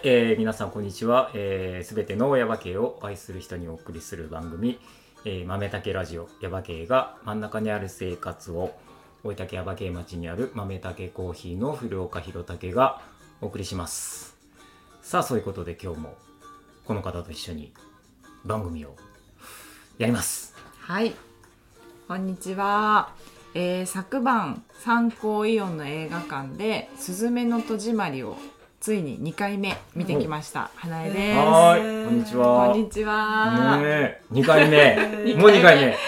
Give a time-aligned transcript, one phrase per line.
[0.00, 1.28] い、えー、皆さんこんにちは。
[1.32, 4.78] す、えー、べ、てのヤバ系を愛する人にお送りする番組、
[5.24, 8.74] えー、豆竹ラジオヤバ系が真ん中にある生活を
[9.22, 13.02] 大分県ヤバ系町にある豆竹コーヒーの古岡弘武が
[13.42, 14.36] お送りします。
[15.02, 16.14] さあ、そういうことで今日も
[16.86, 17.72] この方と一緒に
[18.44, 18.96] 番組を
[19.98, 20.54] やります。
[20.80, 21.14] はい、
[22.08, 23.12] こんにちは。
[23.52, 28.36] えー、昨晩三高イオンの映画館で「すずめの戸締まり」を
[28.80, 31.38] ついに2回目見てきました花江です。
[31.38, 32.68] はーい、こんにちは。
[32.70, 33.76] こんにちは。
[33.76, 35.34] ねえ、2回目。
[35.34, 35.98] もう2回目。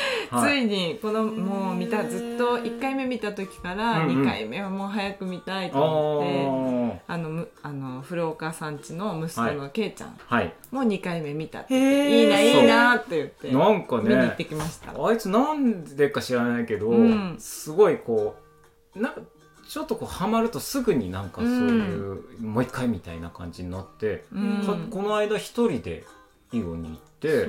[0.41, 10.55] ついにこのもう見たずっと1回目見た時からうんうん2回目はもう早く見たいと思って、あのむあの古岡さんちの息子のけいちゃんはい。
[10.71, 14.95] も2回目見たっていいないいなって言ってなんか見に行っねてきました。
[14.97, 18.35] あいつなんでか知らないけど、うんすごいこ
[18.97, 19.21] うなんか
[19.73, 24.63] ちょっとこうハマるとすぐになんかそういう、もう一回みたいな感じになって、うん。
[24.67, 26.05] かこの間一人で
[26.53, 27.49] イオンに行って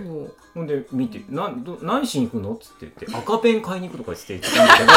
[0.54, 4.92] ほんで見て「なんど何しに行くの?」っつって言って「赤ペン買いに行く」とか言って言ってたんだけど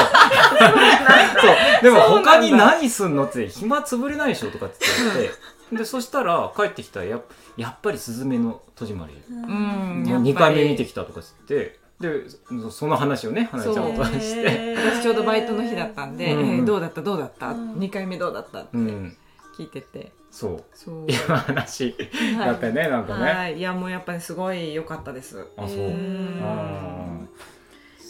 [1.42, 3.24] そうでも他に何すんの？
[3.24, 4.52] って暇つぶれないでしょ？
[4.52, 4.76] とかって
[5.12, 5.76] 言って。
[5.78, 7.22] でそしたら帰ってきたらやっ
[7.56, 10.04] やっぱり「すずめの戸締まり」うん。
[10.04, 16.64] もう2回目見てきたとか言ってでそその話をね花江ちゃんとして、私ちょうどバイトの日だったんで、うん。
[16.66, 17.00] どうだった？
[17.02, 17.74] どうだった、うん。
[17.76, 18.60] 2回目どうだった？
[18.60, 19.16] ってうん、
[19.56, 20.64] 聞いてて、そう。
[20.74, 21.10] そう。
[21.10, 21.94] いう話。
[22.38, 23.58] だったよね、なんかね、はい。
[23.58, 25.46] いやもうやっぱりすごい良かったです。
[25.56, 26.40] あそう、ん。
[26.42, 27.18] あ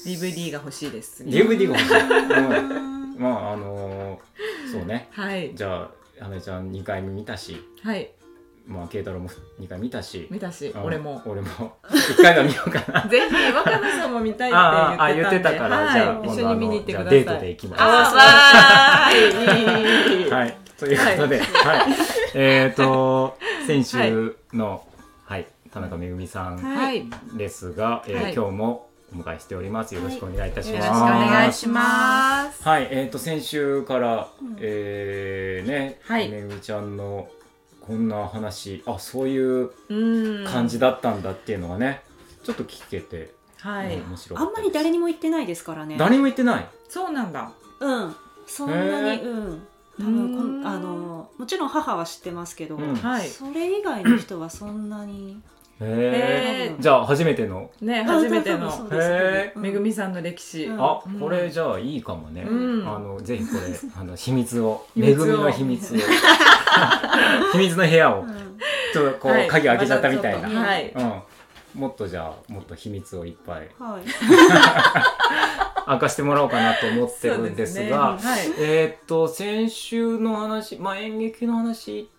[0.05, 1.23] DVD が欲しいです。
[1.25, 5.09] ー DVD が欲しい、うん、 まああのーそうね。
[5.13, 5.53] はい。
[5.55, 5.91] じゃあ
[6.25, 7.57] 花江ちゃん2回目見たし。
[7.83, 8.11] はい
[8.67, 9.29] まあ慶太郎も
[9.61, 10.27] 2回見たし。
[10.29, 11.23] 見たしうん俺も。
[11.25, 11.49] 俺も。
[11.85, 13.03] 1回の見ようかな。
[13.09, 15.59] ぜひ若菜さんも見たいってあーあ言ってたんで。
[15.59, 15.93] 言ってたから、はい。
[15.93, 17.11] じゃあ一緒に見に行ってください。
[17.11, 17.83] デートで行きます。
[17.83, 21.47] あーはい、ということで、 はい、
[22.35, 23.39] えっ、と、
[23.69, 24.85] 先週の、
[25.25, 26.59] はい、田中めぐみさん
[27.37, 28.35] ですが、えーはい。
[28.35, 29.95] 今日もお迎えしております。
[29.95, 30.89] よろしくお願いいたします。
[30.89, 32.69] ろしくお願いします。
[32.69, 34.57] はい、えっ、と、先週から、うん。
[34.59, 36.29] えーね、はい。
[36.29, 37.29] めぐみちゃんの
[37.87, 40.45] こんな話、あ、そういううん。
[40.45, 42.03] 感じだったんだっていうのがね、
[42.43, 43.97] ちょっと聞けて、はい。
[43.97, 45.97] うん面白あんまり誰にも言ってないですからね。
[45.99, 46.67] 誰も言ってない？
[46.89, 47.51] そうなんだ。
[47.81, 48.15] うん。
[48.47, 49.63] そんなにうん。
[49.99, 52.95] 多分こあのもちろん母は知ってますけど、うん。
[52.95, 53.27] はい。
[53.29, 55.41] それ以外の人はそんなに。
[55.79, 57.71] へえじゃあ初めての？
[57.81, 58.71] ね初めての。
[59.57, 60.81] めぐみさんの歴史、うん。
[60.83, 62.43] あうん、これじゃあいいかもね。
[62.43, 62.89] うん。
[62.89, 63.61] あのぜひこれ
[63.99, 64.87] あの秘密を。
[64.95, 65.25] 秘密を。
[65.25, 65.97] 恵みの秘密を
[67.53, 68.59] 秘密の部屋をうん。
[68.93, 69.49] ちょっとこう、はい。
[69.49, 70.93] 鍵開けちゃったみたいな、はい。
[70.95, 71.23] うん、
[71.81, 73.69] もっとじゃあもっと秘密をいっぱい。
[73.79, 74.03] はい。
[75.89, 78.55] 明かしてもらおうかなと思ってるんですがそうですね。
[78.59, 82.11] えーっと先週の話まあ演劇の話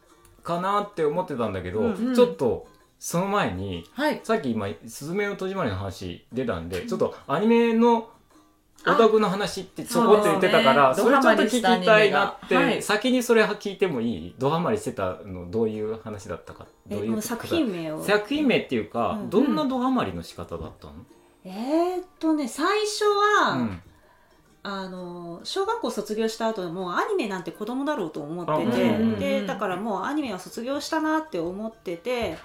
[0.44, 2.16] かなって思ってたんだけど、うん。
[2.16, 2.68] ちょっと
[3.00, 8.10] その前にはい、はい、さっき今「すずめの戸締まり」の話出たんでちょっとアニメの
[8.86, 14.36] オタクの話ってそこって言ってたからそ,、れちょっと聞きたいなって、先にそれ聞いてもいい？
[14.38, 16.68] ドハマりしてたのどういう話だったか？
[16.88, 18.04] どういう作品名を。
[18.04, 19.30] 作品名っていうか、うん。
[19.30, 20.94] どんなドハマりの仕方だったの、
[21.44, 23.82] えー、っとね最初は、うん。
[24.64, 32.38] あの小学校卒業した後でもうアニメなんて子供だろうと思ってて、でだからもうアニメは卒業したなって思ってて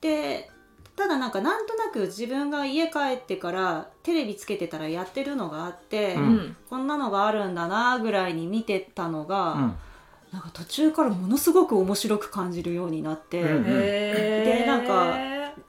[0.00, 0.50] で
[0.96, 6.22] ただなんかなんとなく自分が家帰ってからテレビつけてたらやってるのがあって、うん。
[6.22, 9.76] うんこんなのがあるんだなぐらいに見てたのが、うん。
[10.32, 15.18] なんか途中からものすごく面白く感じるようになって、うんへーでなんか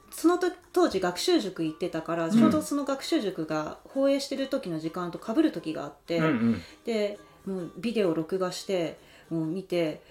[0.09, 2.31] そのと当時学習塾行ってたから、ん。
[2.31, 6.61] ちょうどその学習塾が放映してる時の時間と被る時があって、うんうん。
[6.85, 8.97] でもうビデオを録画して
[9.29, 10.01] もう見て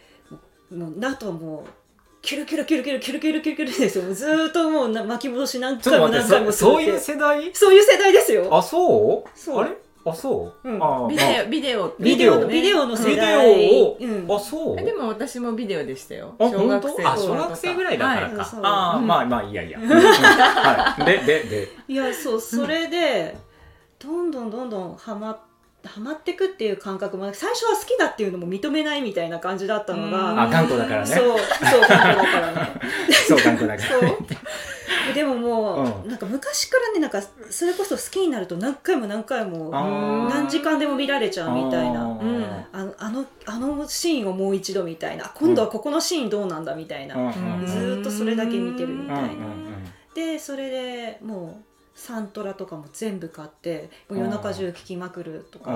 [0.71, 1.82] もうあとはもう
[2.23, 4.15] キュルキュルキュルキュルキュルキュルキュルキュルですよ。
[4.15, 7.51] ずーっともうな巻き戻し何回も何回もすそそういう世代？
[7.53, 8.49] そういう世代ですよ。
[8.57, 9.39] あそう？
[9.39, 9.65] そう。
[9.65, 9.71] あれ？
[10.05, 10.83] あそう、うん。
[10.83, 11.87] あビデオビデオ。
[11.89, 12.47] ってビデオ。
[12.47, 14.27] ビデオの世ビデ代オを、うん。
[14.33, 14.81] あそう？
[14.81, 16.35] えでも私もビデオでしたよ。
[16.39, 19.07] あ小学生本当あ小学生ぐらいだからはいか、ああ、うん。
[19.07, 21.69] まあまあいいやいいや、 うんはい、ででで。
[21.89, 23.37] いやそうそれで、
[23.99, 25.41] どんどんどんどんハマ
[25.85, 30.11] ハマってくっていう感覚も最初は好きだっていうのも認めないみたいな感じだったのうん。
[30.11, 31.07] が、あ頑固だからね。
[31.07, 32.81] そうそう頑固だからね。
[33.29, 33.89] そう頑固だから。
[33.89, 35.15] そう。
[35.15, 36.09] でももう、うん。
[36.09, 37.21] なんか昔からねなんか
[37.51, 39.71] それこそ好きになると何回も何回も
[40.31, 42.03] 何時間でも見られちゃうみたいな。
[42.03, 42.21] あー。
[42.21, 42.45] うん。
[42.73, 45.31] あのあのあのシーンをもう一度みたいな。
[45.35, 49.31] 今度はここのシーンどうなんだみたいな、うんうんずーっとそれだけ見てるみたいな。
[50.15, 55.73] でそれでもうサントラとかも全部買ってもう夜中中聴きまくるとかあ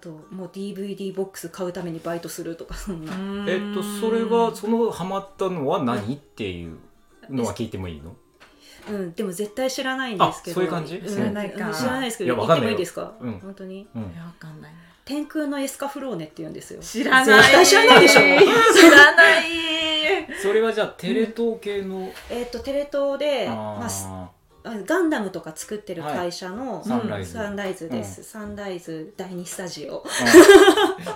[0.00, 3.12] ともう DVD ボックス買うためにバイトするとかそんな、
[3.50, 6.76] えっとそれがそのハマったのは何っていう
[7.30, 8.14] のは聞いてもいいの？
[8.90, 10.52] うん、でも絶対知らないんですけど。
[10.52, 10.96] あそういう感じ？
[10.96, 12.68] ん知らないかうん知らないですけど言ってわかんないよ。
[12.68, 13.38] もいいですか、うん。
[13.40, 13.86] 本当に？
[13.94, 14.02] うん。
[14.02, 14.72] いやわかんない。
[15.04, 17.24] 天空のエスカフローネって言うんですよ知らない。
[17.24, 18.20] 絶対知らないでしょ。
[18.20, 19.42] 知らない。
[20.42, 24.30] それはじゃあテレ東系の、えっとテレ東であまあ
[24.86, 30.04] ガンダムとか作ってる会社の、サンライズ、サンライズです、サンライズ第2スタジオ。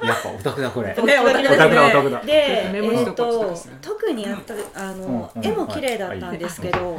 [0.02, 0.08] うん。
[0.08, 0.88] やっぱオタクだこれ。
[1.02, 1.86] ねオタだ。
[1.86, 6.98] オタクだで、えっと特にやったあの、うん絵も綺麗だったんですけど、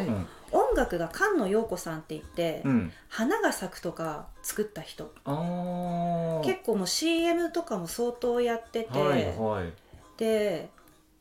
[0.52, 2.92] 音楽が菅野陽子さんって言って、うん。
[3.10, 5.06] 花が咲くとか作った人。
[6.44, 9.74] 結構もう CM とかも相当やってて、はいはい。
[10.18, 10.70] で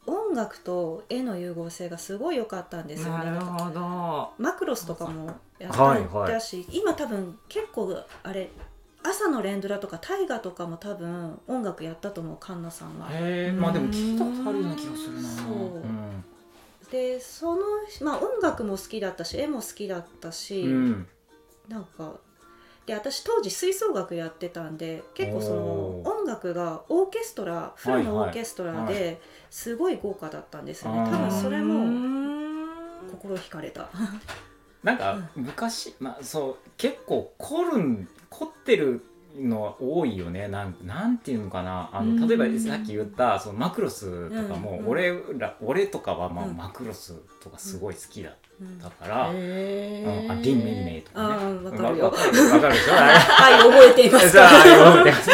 [0.07, 3.25] 音楽と絵の融合性がすごい良かったんですよね。
[3.25, 4.33] なるほど。
[4.39, 5.27] マクロスとかも
[5.59, 6.67] やったはいはい。
[6.71, 8.51] 今多分結構あれ
[9.05, 13.09] 朝の連ドラとか大河とかも多分音楽やったと思う菅野さんは。
[13.11, 15.29] へえまあでも聞いたことあるような気がするな。
[15.29, 16.25] そうん。
[16.91, 17.63] でその、
[18.03, 21.09] まあ、音楽も好きだったし絵も好きだったし、うん。
[21.69, 22.15] なんか
[22.87, 28.83] で私当時吹奏楽やってたんで結構その音楽がオーケストラフルのオーケストラはい。
[28.83, 29.21] はで
[29.51, 33.09] すごい豪華だったんですよね、あー多分それうもん。
[33.11, 33.89] 心惹かれた。
[34.83, 39.05] なんか昔、まあそう結構凝るん凝ってる
[39.41, 40.49] のは多いよね。
[40.49, 41.89] なんなんていうのかな。
[41.93, 42.17] あうん。
[42.21, 44.89] の例えばさっき言ったそのマクロスとかも、うん。
[44.89, 46.57] 俺ら俺とかはまあ、うん。
[46.57, 50.31] マクロスとかすごい好きだっうんたから、へーうん。
[50.31, 51.29] あリン・メリメイとかね。
[51.65, 52.05] わかるよ。
[52.07, 52.95] わかるわかるでしょ？
[52.95, 54.31] あ れはい覚えています。
[54.31, 54.49] さ あ
[54.93, 55.31] 覚えてます。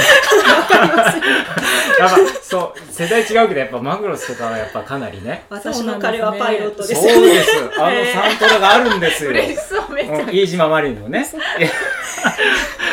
[1.98, 5.44] やっぱそう世代違うけどやっぱマクロスとかはやっぱかなりね。
[5.50, 7.08] 私の彼はパイロットそうです。
[7.08, 7.50] よねです。
[7.78, 9.30] あの サントラがあるんですよ。
[9.30, 10.18] 嬉しそうめっちゃ。
[10.22, 11.26] うん飯島マリンのね。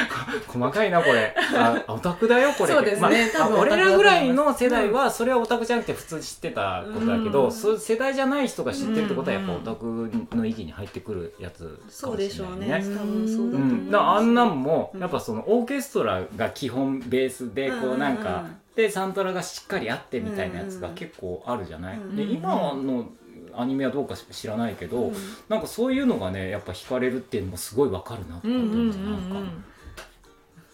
[0.47, 1.35] 細かいなこれ。
[1.57, 2.73] あオタクだよこれ。
[2.73, 3.31] そうですね。
[3.37, 7.51] まあ俺らぐらいの世代はそれはオタクじゃなくて普通知ってたことだけど、うん。
[7.51, 12.67] そういう世代じゃない人が知ってるってことはやっぱオタクの域に入ってくるやつかそうもしれでしょうね。
[12.67, 12.95] ないね。
[12.95, 15.01] 多分そうだと思うん、あんなんもうん。
[15.01, 22.15] やっぱそのオーケストラが基本ベースでこうなんか、でサントラがしっかりあってみたいなやつが結構あるじゃない、うん。
[22.15, 23.09] で今の
[23.57, 25.13] アニメはどうか知らないけど、
[25.47, 29.43] なんかそういうのがねやっぱ惹かれるっていうのもすごいわかるなってうんうんうんう思ってなん。
[29.45, 29.49] か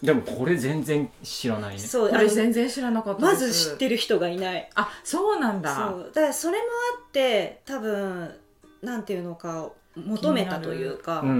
[0.02, 1.78] でもこれ全然知らないね。
[1.78, 3.52] そうあの全然知らなかったまです。
[3.52, 4.68] ず知ってる人がいない。
[4.74, 5.74] あそうなんだ。
[5.74, 6.10] そう。
[6.12, 6.64] だからそれも
[6.96, 8.34] あって多分
[8.82, 11.32] なんていうのか求めたというか、ううん。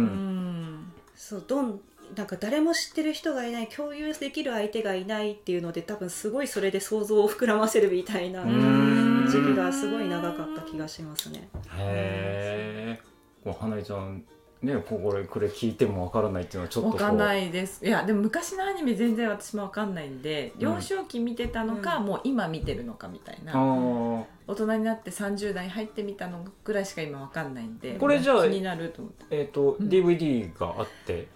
[0.77, 0.93] ん。
[1.17, 1.81] そうどん
[2.15, 9.27] なんか誰も知ってる人がいない共有できる相手がいないっていうので多分すごいそれで想像を膨らませるみたいなうん。
[9.29, 11.49] 時期がすごい長かった気がしますね。
[11.79, 12.99] へ
[13.45, 14.23] え花江ちゃん
[14.63, 17.85] ねここれこれ聞いてもわからないっていうのはちょっとわかんないです。
[17.85, 20.63] いやでも昔のアニメ全然私もわかんないんでうん。
[20.63, 22.07] 幼少期見てたのか、うん。
[22.07, 29.25] もう今見てるのかみたいな、大人になって30代入ってみたのぐらいしか今わかんないんでこれじゃあ気になると思って。
[29.31, 29.89] えっ、と、うん。
[29.89, 31.27] DVD があって。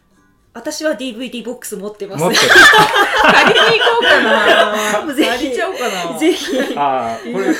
[0.54, 2.24] 私は DVD ボックス持ってます。
[2.24, 2.42] 持ってる。
[3.22, 4.22] 借りに行こうか
[5.06, 5.12] な。
[5.12, 5.28] ぜひ。
[5.30, 6.18] 借りちゃおうかな。
[6.18, 6.78] ぜひ。
[6.78, 7.52] ああこれ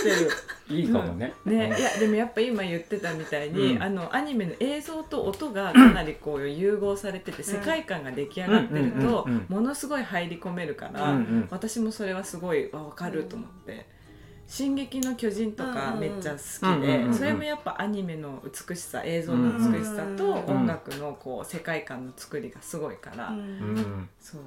[0.68, 3.82] いいかもね、ね、いやでもやっぱ今言ってたみたいに、うん。
[3.82, 9.46] あのアニメの映像と音がかなりこう融合されてて、世界観が出来上がってるうんうんとうんうん。
[9.48, 11.48] ものすごい入り込めるから、うんうん。
[11.50, 13.86] 私もそれはすごいわ分かると思って
[14.48, 17.12] 「進撃の巨人」とかうんうんめっちゃ好うんうんうんうん。
[17.12, 20.32] きでそれもやっぱアニメの美しさ映像の美しさとうん。
[20.32, 20.56] うん。
[20.62, 23.38] 音楽のこう世界観の作りがすごいから、うん。
[23.38, 24.08] うん。
[24.20, 24.40] そう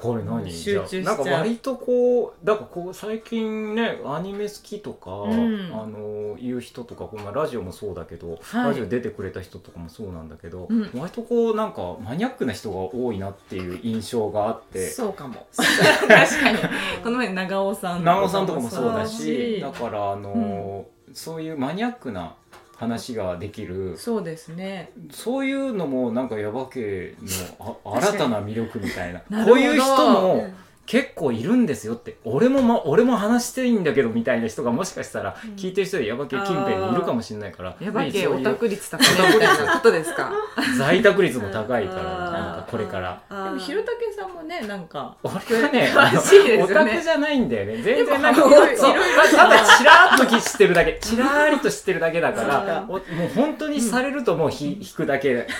[0.00, 0.50] これ何？
[0.50, 5.72] 集中しなんか割とこうなんかこう最近ねアニメ好きとか、ん。
[5.72, 8.64] あのいう人とかこのラジオもそうだけど、はい。
[8.68, 10.90] ラジオ出てくれた人とかもそうなんだけど、うん。
[10.94, 14.88] 割とこうなんかマニアックな人が多いなっていう印象があって。
[14.90, 15.46] そうかも。
[15.56, 16.58] 確かに。
[17.02, 22.34] この前長尾さん長尾さんとかもそうだししだからあの、そういうマニアックな
[22.76, 23.96] 話ができる。
[23.96, 24.92] そうですね。
[25.10, 27.14] そういうのもなんかヤバ系
[27.58, 29.44] のあ新たな魅力みたいな。
[29.44, 32.16] こういう人も、うん結構いるんですよって。
[32.24, 35.50] 俺も、ま、俺も話していいんだけどみたいな人がもしかしたらうん。
[35.56, 37.76] 聞いてる人でヤバ系近辺にいるかもしれないから。
[37.80, 39.08] やばいけオタク率高い。
[39.34, 40.32] みたいなことですか？
[40.78, 43.20] 在宅率も高いから なんかこれから。
[43.28, 47.76] でもひろたけさんもねなんか俺はね あ詳しいですのオタクじゃないんだよね。
[47.82, 48.96] 全然なんでかそう
[49.36, 50.98] ただチラーっと知ってるだけ。
[51.00, 53.02] チラーりと知ってるだけだからもう
[53.34, 55.46] 本当にされるともうひ引くだけ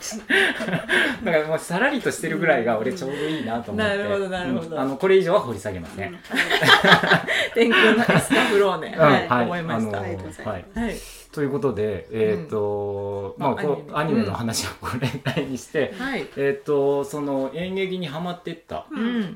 [1.24, 3.96] だからもうさらりとしてるぐらいが俺ちょうどいいなと思って。
[3.96, 4.76] なるほどなるほど。
[4.76, 6.18] うんあのこれ以上は掘り下げません、
[7.54, 9.00] 天空のエスカフローネ、うん。
[9.00, 9.98] はい、思いました。
[9.98, 10.96] あのはい、はい、
[11.32, 13.42] ということでえっ、と、うん。
[13.42, 18.86] まあこうまあアニメの話をこれ題にして、はい、えっ、とその演劇にハマってった。
[18.90, 19.34] ううんん、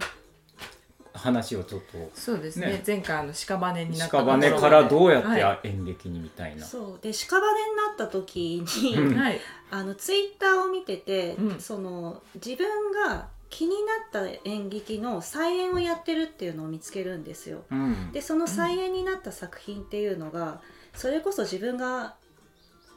[1.25, 2.67] 話をちょっとそうですね。
[2.67, 2.83] ね。
[2.87, 6.99] 前回あの屍になった屍からどうやっては演劇にみたいな、そう。
[7.01, 9.13] で屍になった時に、うん。
[9.13, 9.41] い、 はい、
[9.71, 11.61] あのツイッターを見てて、うん。
[11.61, 13.77] その自分が気にな
[14.07, 17.65] った演劇の再演をやってるっていうのを見つけるんですよ。
[17.71, 18.13] うん。
[18.13, 20.61] でその再演になった作品っていうのが
[20.95, 22.17] それこそ自分が、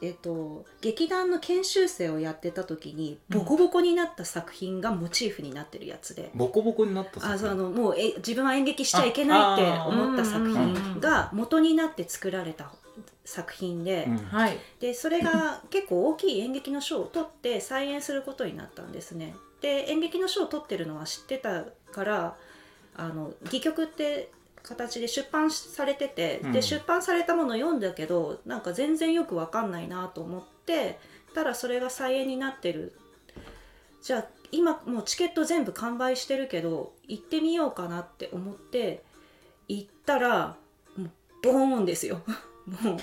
[0.00, 6.30] えっと、劇団の研修生をやってた時にボコボコになった作品がモチーフになってるやつで。
[6.34, 12.72] ボコボコになったあそうあののもうえ自分は演劇しちゃいけないって思った作品が元になって作られた
[13.24, 14.16] 作品で、うん。
[14.16, 19.34] はい、でそれが結構大きい演劇の賞を取って再演することになったんですね。
[19.60, 22.36] で演劇の賞を取ってるのは知ってたから
[22.96, 24.30] あの戯曲って
[24.62, 26.52] 形で出版されてて、うん。
[26.52, 30.98] で出版されたものを読んだけどなんか全然よくわかんないなと思って
[31.34, 32.98] ただそれが再演になってる。
[34.02, 39.02] じゃあ今もうチケット全部完売してるけど行ってみようかなって思って
[39.68, 40.56] 行ったら
[40.96, 41.10] もう
[41.42, 42.22] ボーンですよ。
[42.82, 42.96] もう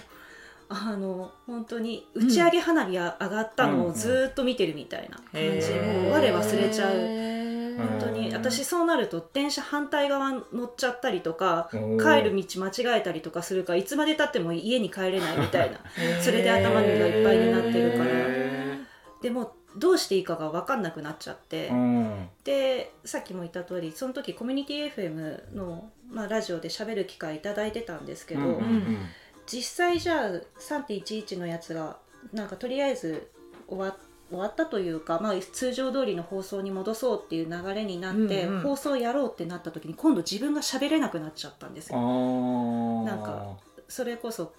[0.69, 6.03] あの本当に打ち上げ花火が上がったのをずーっと見てるみたいな感じ、へー。
[6.03, 6.95] もう我忘れちゃう。
[6.97, 7.35] う
[7.77, 15.79] 本当にうん私そうなると電車反対側乗っちゃったりとか帰る道間違えたりとかするからいつまでたっても家に帰れないみたいな。
[16.21, 18.05] それで頭がいっぱいになってるから。
[18.07, 18.79] へ
[19.21, 22.29] でもどうしていいかが分かんなくなっちゃって、ーうん。
[22.43, 28.97] でさっきも言った通りその時コミュニティ FM の、まあ、ラジオで喋る機会いただいてたんですけど、うんうん
[29.45, 31.97] 実際じゃあ3.11のやつが
[32.33, 33.31] なんかとりあえず
[33.67, 33.97] 終わ
[34.29, 38.61] 終わったというか、まあ、通常通りの放送に戻そうっていう流れになって、うんうん。
[38.61, 42.01] 放送やろうってなった時に今度自分が喋れなくなっちゃったんですあよ。
[42.01, 43.03] ー。
[43.03, 44.53] なんかそれこそ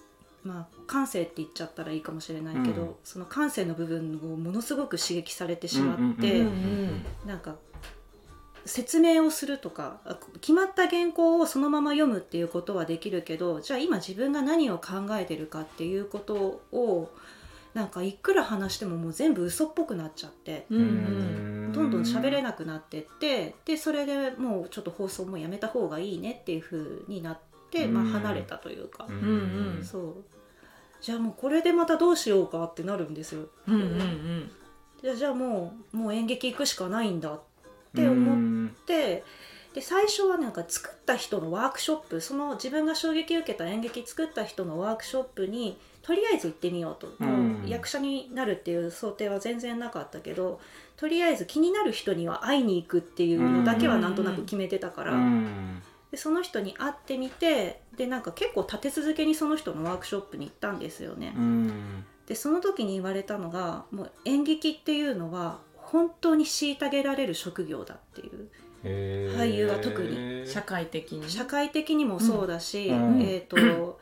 [0.44, 2.94] まあ、感性って言っちゃったらいいかもしれないけど、うん。
[3.02, 6.52] その感性の部分をものすごく刺激されてしまって、うんうん
[7.24, 7.28] うん。
[7.28, 7.56] なんか
[8.66, 17.10] 説明をするとかあ決まった原稿をそのまま読むっていうことはできるけどじゃあ今自分が何を考えてるかっていうことを
[17.74, 20.78] なんかいくら話してももう全部嘘っぽくなっちゃってうん。
[20.78, 27.38] うんどんどん喋れなくなってってでそれでもうちょっと放送もやめた方がいいねっていう風になっ
[27.70, 29.84] て、まあ、うん離れたというか、うん。
[29.84, 30.24] そう。
[31.02, 33.48] じゃあもうこれでまたどうしようかってなるんですよ。
[33.68, 34.50] うんうん
[35.02, 37.45] じゃあじゃあもうもう演劇行くしかないんだて
[38.02, 39.24] って思で
[39.74, 47.64] で最初はなんか作った人のワークショップその自分が衝撃受けた演劇作った人のワークショップにとりあえず行ってみようと、うん。
[47.66, 50.60] 役者になるっていう想定は全然なかったけど
[50.96, 55.82] とりあえず気になる人には会いに行くっていうのだけはなんとなく決めてたから、うん。
[56.10, 61.34] でその人に会ってみてでなんか結構立て続けにその人のワークショップに行ったんですよね。
[61.36, 62.04] うん。
[62.26, 68.48] でその時に言われたのがもう演劇っていうのは本当に虐げられる職業だっていう。
[69.36, 71.30] 俳優は特に社会的に。
[71.30, 73.22] 社会的にもそうだし、うん。
[73.22, 73.98] えー、と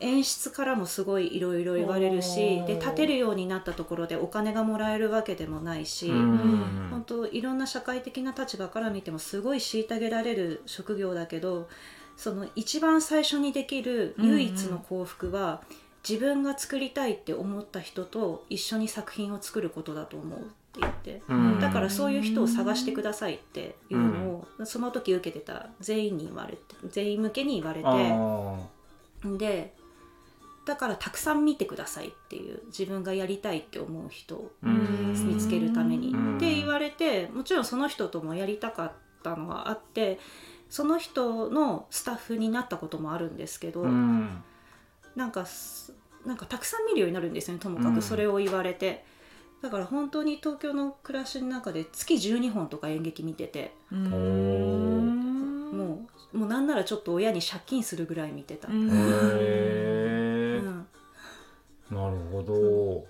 [0.00, 6.88] 演出からもすごいいろいろ言われるしで立てるようになったところでお金がもらえるわけでもないし、うん。
[6.90, 11.68] 本当いろんな社会的な立場から見てもすごい虐げられる職業だけど
[12.16, 15.62] その一番最初にできる唯一の幸福は、
[16.08, 21.22] 自分が作りたいって思った人と一緒に作品を作ることだと思う言って。
[21.28, 21.60] うん。
[21.60, 29.74] だからそういう人を探してくださいっていうのを、その時受けてた全員に言われて全員向けに言われてあで
[30.64, 36.36] だからたくさん見てくださいっていう自分がやりたいって思う人を見つけるためにうん。
[36.36, 40.18] って言われてもちろんその人ともやりたかったのはあって
[40.68, 44.42] その人のスタッフになったこともあるんですけど、うん。
[45.16, 45.94] なんかす
[46.26, 47.94] なんかたくさん見るようになるんですよねともかうん。
[47.94, 49.04] くそれを言われて、
[49.62, 55.70] だから本当に東京の暮らしの中で月12本とか演劇見ててうん。
[55.76, 58.88] もうもうなんならちょっと親に借金するぐらい見てた、ううん。
[61.90, 63.06] なるほど。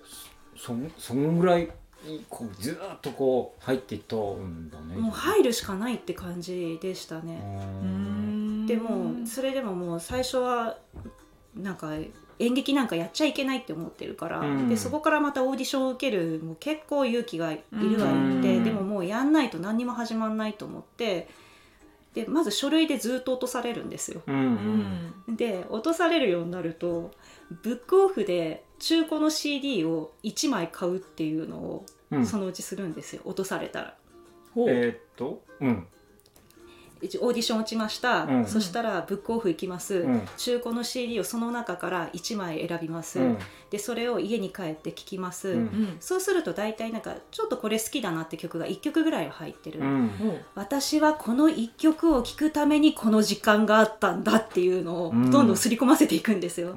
[0.57, 1.69] そそんぐらい
[2.29, 4.95] こうずーっとこう入っていったんだね。
[4.95, 7.41] もう入るしかないって感じでしたね、
[7.83, 8.65] うん。
[8.65, 10.77] でもそれでももう最初は
[11.55, 11.91] なんか
[12.39, 14.69] 演劇なんかやっちゃいけないって思ってるから、うん。
[14.69, 18.39] でそこからまたオーディションを受けるもう結構勇気がいるわうん。
[18.39, 21.27] って、でももうやんないと何にも始まんないと思って
[22.13, 24.21] でまず書類でずっと落とされるんですよ。
[24.25, 25.13] うん。
[25.27, 25.35] うん。
[25.35, 27.11] で落とされるようになると
[27.61, 32.25] ブックオフで中古の CD を1枚買うっていうのをうん。
[32.25, 33.21] そのうちするんですよ。
[33.25, 33.95] 落とされたら。
[34.55, 35.87] えーっとうん
[37.01, 38.45] 一応オーディション落ちました、うん。
[38.45, 40.21] そしたらブックオフ行きます、うん。
[40.37, 43.37] 中古の CD をその中から1枚選びます、うん
[43.69, 45.57] でそれを家に帰って聴きます、うん。
[45.57, 50.11] うんそうすると大体なんかちょっとこれ好きだなって曲が1曲ぐらいは入ってる、うん。
[50.55, 55.31] 私はこの1曲を聴くためにこの時間があったんだっていうのをうん。
[55.31, 56.75] どんどん刷り込ませていくんですよ、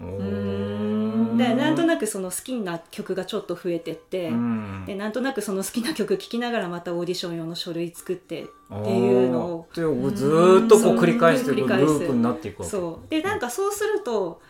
[1.36, 4.84] でなんとなくその好きな曲がちょっと増えてって、うん。
[4.86, 10.98] でなんとなくその好きな曲聴きながらまたオーディション用の書類作ってっていうのをずーっとこううん。
[10.98, 11.92] 繰り返してるル繰り返す。
[12.04, 12.70] ープになっていくわけ。
[12.70, 13.10] そう。
[13.10, 14.40] でなんかそうすると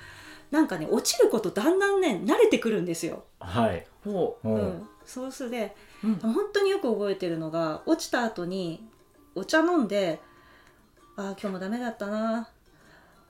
[0.52, 3.25] なんかね落ちることだんだんね慣れてくるんですよ。
[3.40, 3.85] はい。
[4.04, 4.49] ほう。
[4.49, 4.52] う。
[4.52, 6.14] んん、そうするでううん。
[6.16, 8.87] 本当によく覚えてるのが落ちた後に
[9.35, 10.21] お茶飲んで
[11.16, 12.49] 「あー今日もダメだったな。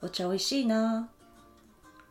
[0.02, 1.08] お茶美味しいな。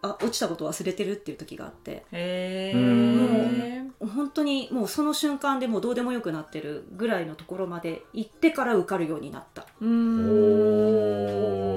[0.01, 2.05] あ落ちたこと忘れてる」っていう時があって。
[2.13, 9.67] へうえ本当にもうその瞬間でもうどうでもよくなってるぐらいのところまで行ってから受かるようになった。
[9.79, 11.70] うおん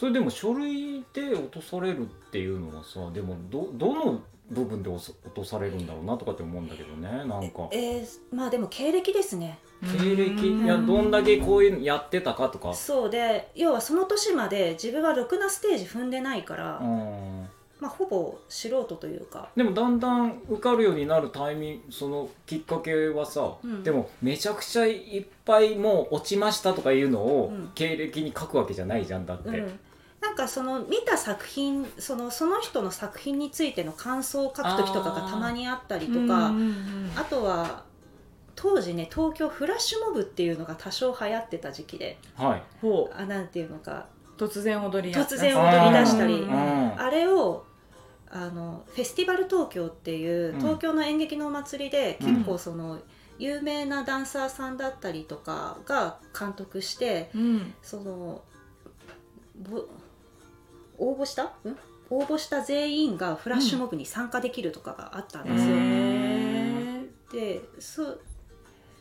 [0.00, 7.68] それでも書類で落とされるっていうのはさでもどどの部分で落とされるんだろうなとかって思うんだけどねなんか。
[7.70, 9.58] えーまあでも経歴ですね。
[9.82, 10.64] 経歴？
[10.64, 12.72] いやどんだけこういうのやってたかとか。
[12.72, 17.46] そうで要はその年まで自分はろくなステージ踏んでないから、うん。
[17.78, 19.50] まあ、ほぼ素人というか。
[19.54, 23.82] でもだんだん受かるようになるタイミングそのきっかけはさ、うん。
[23.84, 27.70] でもめちゃくちゃいっぱいもう落ちましたとかいうのをうん。
[27.74, 29.80] 経歴に書くわけじゃないじゃんだって、うん、
[30.20, 36.52] なんかその見た作品そのその人の作品についての感想を書く時とかがたまにあったりとか
[37.16, 37.84] あとは
[38.54, 42.62] 当時ね東京フラッシュモブっていうのが多少流行ってた時期ではい。
[42.82, 44.06] ほあなんていうのか
[44.38, 47.64] う突然踊りや突然踊り出したりあれを
[48.30, 50.58] あのフェスティバル東京っていううん。
[50.58, 52.34] 東京の演劇のお祭りでうん。
[52.34, 52.98] 結構その
[53.38, 57.74] 有名なダンサーさんだったりとかが監督してうん。
[57.80, 58.42] その
[59.58, 59.84] ぼ
[61.00, 61.50] 応募した、ん、
[62.10, 65.74] 応募した全員がフラッシュモブに参加できるとかがあったんですよ。
[65.76, 68.18] へでそ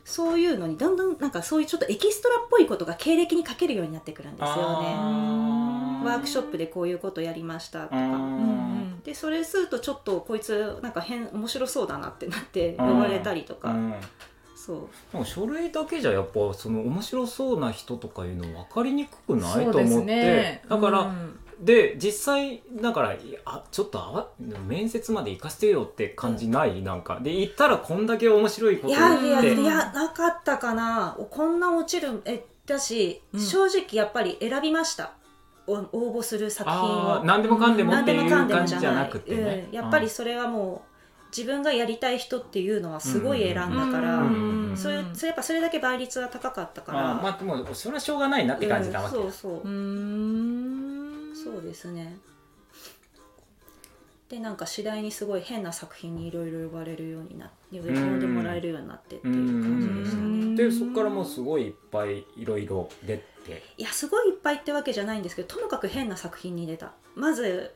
[0.06, 4.54] そういうのにだんだんなんかそういうちょっとエキストラっぽいことが経歴に書けるようになってくるんですよね。
[4.58, 7.96] あワークショップでこういうことやりましたとか。
[7.96, 12.88] ーうんでそれするとちょっとこいつなんか変面白そうだなってなってうん。
[12.88, 13.94] 呼ばれたりとか、うん。
[14.56, 14.80] そう。
[15.12, 20.64] でも書類だけじゃやっぱその面白そうな人とかいうの分かりにくくないと思って、ね。
[20.68, 24.30] だから、うんで実際だからあちょっとあわ
[24.66, 27.20] 面接まで行かせてよって感じない、なんか。
[27.22, 31.18] で行ったらこんだけ面白いこといやいやいやなかったかな。
[31.30, 33.40] こんな落ちるえだし、うん。
[33.42, 35.14] 正直やっぱり選びました。
[35.68, 37.24] お応募する作品を。
[37.26, 44.74] 何でもかんでもっていう何でもかんでも感じじゃなくてね、うん、やっぱりそれはもう自分がやりたい人っていうのはすごい選んだから、うん。
[44.78, 49.70] それそれやっぱそれだけ倍率は高かったから、まあでもそれはしょうがないなって感じなわけ、うんそうそう
[51.44, 52.18] そうですね。
[54.30, 60.56] でなんか次第にすごい変な作品にいろいろ呼ばれるようになって呼んでもらえるようになってっていう感じでしたうん。
[60.56, 63.64] ねでそこからもうすごいいっぱいいろいろ出て。
[63.78, 66.92] いやすごいいっぱいってわけじゃないんですけどともかく変な作品に出た。
[67.16, 67.74] まず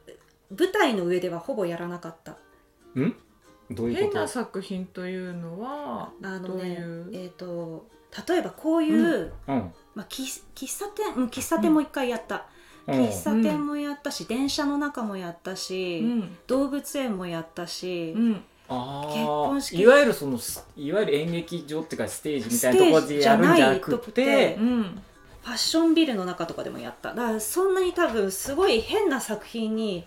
[0.55, 2.33] 舞台の上ではほぼやらなかった。
[2.99, 3.15] ん？
[3.71, 4.11] どういうこと？
[4.11, 7.09] 変な作品というのはどうあのねいう？
[7.13, 7.87] えっ、と
[8.27, 9.73] 例えばこういう、うん。
[9.95, 12.41] まあ、喫喫茶店、うん、喫茶店も一回やった、うん
[12.87, 16.37] 喫茶店もやったし、電車の中もやったし、うん。
[16.47, 18.43] 動物園もやったし、うん。
[18.69, 19.81] あ結婚ー式。
[19.81, 25.01] いわゆるそのすいわゆる演劇場っていうかステージみたいなところでやるんじゃなくてでうん。
[25.43, 27.09] ファッションビルの中とかでもやった。
[27.09, 30.05] だからそんなに多分すごい変な作品に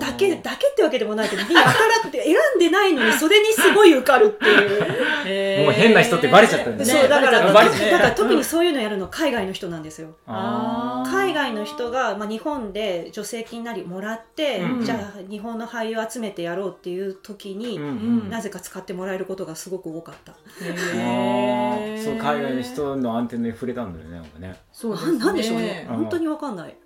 [0.00, 1.72] だけだけってわけでもないけどやたら
[2.06, 5.64] って選んでないのにそれにすごい受かるっていう。
[5.64, 6.84] もう変な人ってバレちゃったんだね。
[6.84, 10.16] そうだからだから特にそういうのやるの海外の人なんですよ。
[10.26, 14.84] 海外の人が、まあ、日本で助成金なりもらって、うん。
[14.84, 17.82] じゃあ日本の俳優集めてやろうっていう時に、うん。
[17.82, 17.92] うんう
[18.24, 20.36] んなぜか使ってもらえることがすごく多かった。
[20.64, 22.04] へー。
[22.04, 25.96] そう海外の人のアンテナに触れたんだよねなんかね、そうですねなんでしょうね、うん。
[25.96, 26.76] 本当にわかんない。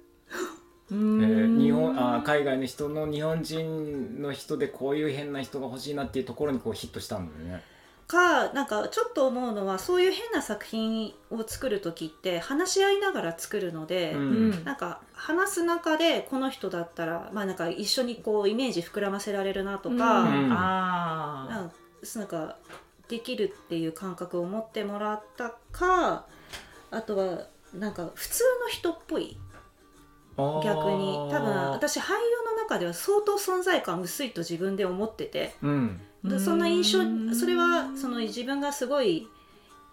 [0.91, 7.63] うえんー日本あ海外の人の日本人の人でこういう変な人が欲しいなっていうところにこうヒットしたんだよね。
[8.07, 14.21] かなんかちょっと思うのはそういう変な作品を作る時って話し合いながら作るので、うん。
[14.21, 20.45] うんなんか話す中でこの人だったら、まあ、なんか一緒にこうイメージ膨らませられるなとか,、うん。
[20.47, 21.75] うんあなんか
[22.17, 22.57] なんか
[23.09, 26.27] できるっていう感覚を持ってもらったか
[26.91, 29.37] あとはなんか普通の人っぽい
[30.37, 31.29] 逆に。
[31.31, 32.19] 多分私俳優
[32.55, 35.55] の中では相当存在感薄いと自分で思ってて。
[35.63, 36.01] うん。
[36.25, 37.35] でそんな印象うん。
[37.35, 39.27] それはその自分がすごい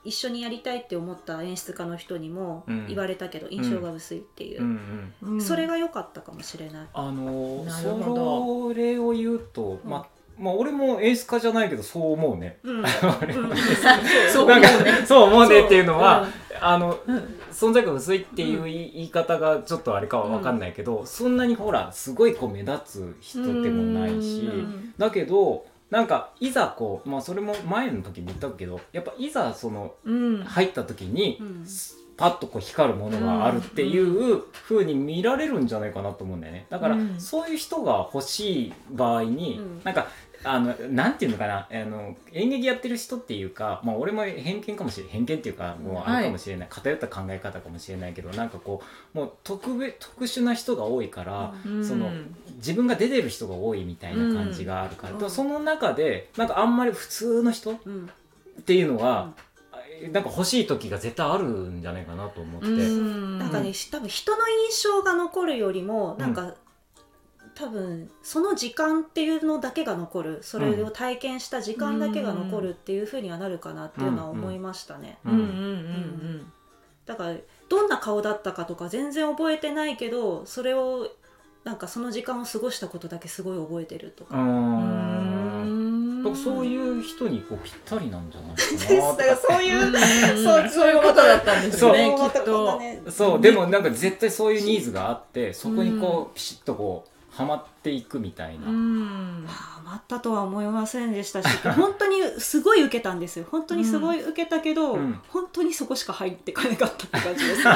[0.04, 2.88] 一緒にやりたいって思った演出家の人にもうん。
[2.88, 4.62] 言われたけど、印象が薄いっていう。
[4.62, 5.34] う、んうん。
[5.34, 5.41] うん。
[5.41, 6.88] それが良かったかもしれない。
[6.93, 8.69] あのなるほど。
[8.69, 12.60] それを言うと、うんまあまあ俺も演出家じゃないけどそう思うね。
[12.63, 12.84] うん、
[14.32, 14.67] そう思うね。
[15.06, 16.26] そう思うねっていうのは、う。
[16.26, 16.28] ん。
[16.60, 17.38] あのうん。
[17.52, 24.93] 存在感薄いっていう言い方がちょっとあれかは分かんないけど、そんなにほらすごいこう目立つ人でもないし、うん。
[24.97, 30.43] だけどなんかいざこうまあそれも前の時に言ったけどやっぱいざそのうん。
[30.43, 31.65] 入った時に、うん。
[32.17, 36.65] パッとこう光るものがあるっていう風に見られるんじゃないかなと思うんだよね。
[36.69, 37.19] だから、うん。
[37.19, 39.82] そういう人が欲しい場合に、うん。
[39.84, 40.08] なんか
[40.48, 41.68] あのなんていうのかな？
[41.72, 48.82] あの演劇やってる人っていうか、まあ、俺も偏見かもしれない偏見っていうかもうあるかもしれない、偏った考え方かもしれないけどなんかこ
[49.14, 51.86] うもう特別特殊な人が多いから、うん。
[51.86, 52.10] その
[52.56, 58.10] 自分が出てる人が多いみたいな感じがあるから、その中でなんかあんまり普通の人っうん。
[58.66, 59.34] ていうのは、
[60.12, 62.68] なんか欲しい時が絶対あるんじゃないかなと思って。
[62.68, 63.38] うん。
[63.38, 64.38] なんかね、多分人の
[64.70, 66.56] 印象が残るよりもなんか、
[67.58, 70.39] 多分その時間っていうのだけが残る。
[70.43, 75.34] それを体験した時間だけが残るっていうふうにはなるかなっていうのは思いましたね、うん。
[75.34, 75.39] うん。
[75.39, 76.54] うん。
[77.08, 77.36] だから
[77.70, 81.10] どんな顔だったかとか全然覚えてないけどそれを
[81.63, 89.98] なんかその時間を過ごしたことだけすごい覚えてるとうか、んんだからそういう人にこうぴったりなんじゃないかなとだからそういう、
[90.43, 92.30] そうそういうことだったんですよねそう。
[92.30, 92.82] きっと。
[93.12, 99.45] そうでもなんか絶対そういうニーズがあってそこにこうピシッとこうはまっていくみたいな、うん。
[99.47, 101.47] ハマったとは思いませんでしたし
[101.78, 103.45] 本当にすごい受けたんですよ。
[103.52, 105.21] 本当にすごい受けたけど、うん。
[105.30, 107.63] 本当にそこしか入ってかなかったって感じです。
[107.63, 107.69] こ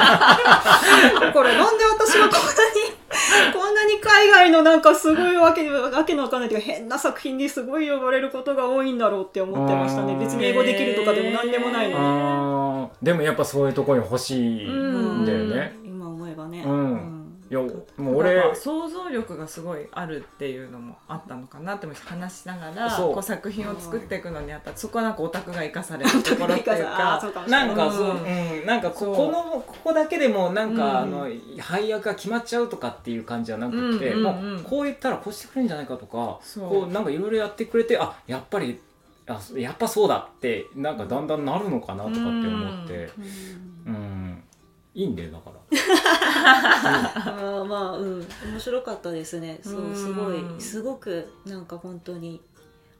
[1.44, 2.92] れなんで私がこんなに
[3.54, 10.16] こんなに海外のなんかすごいわけわけのわかんないというか変な作品にすごい呼ばれることが多いんだろうって思ってましたね。
[10.18, 17.21] 別に英語できるとかでも何でもないのに、でもやっぱそういうところに欲しいんだよね、今思えばね、うん
[17.52, 27.22] いやもう俺俺想像力がすごいあるっていうのもあったのかなって話しながらこう作品を作っていくのにあったらそこはなんかオタクが生かされるところっていうか。
[27.48, 30.96] なんかそう、んん、なんかここのここだけでもなんか、うん。
[31.02, 38.80] あの配役が決まっちゃうとかっていう感じじゃなくて、うんうんうんもうこう言ったらこうしてくれるんじゃないかとかこうなんかいろいろやってくれてあやっぱり
[39.26, 43.10] あやっぱそうだってなんかだんだんなるのかなとかって思って、
[43.86, 43.94] うん。
[43.94, 44.21] うん
[44.94, 45.62] いいんだよだから。
[47.32, 48.26] まあまあうん。
[48.52, 49.60] 面白かったですね。
[49.62, 50.60] そううんすごい。
[50.60, 52.42] すごくなんか本当に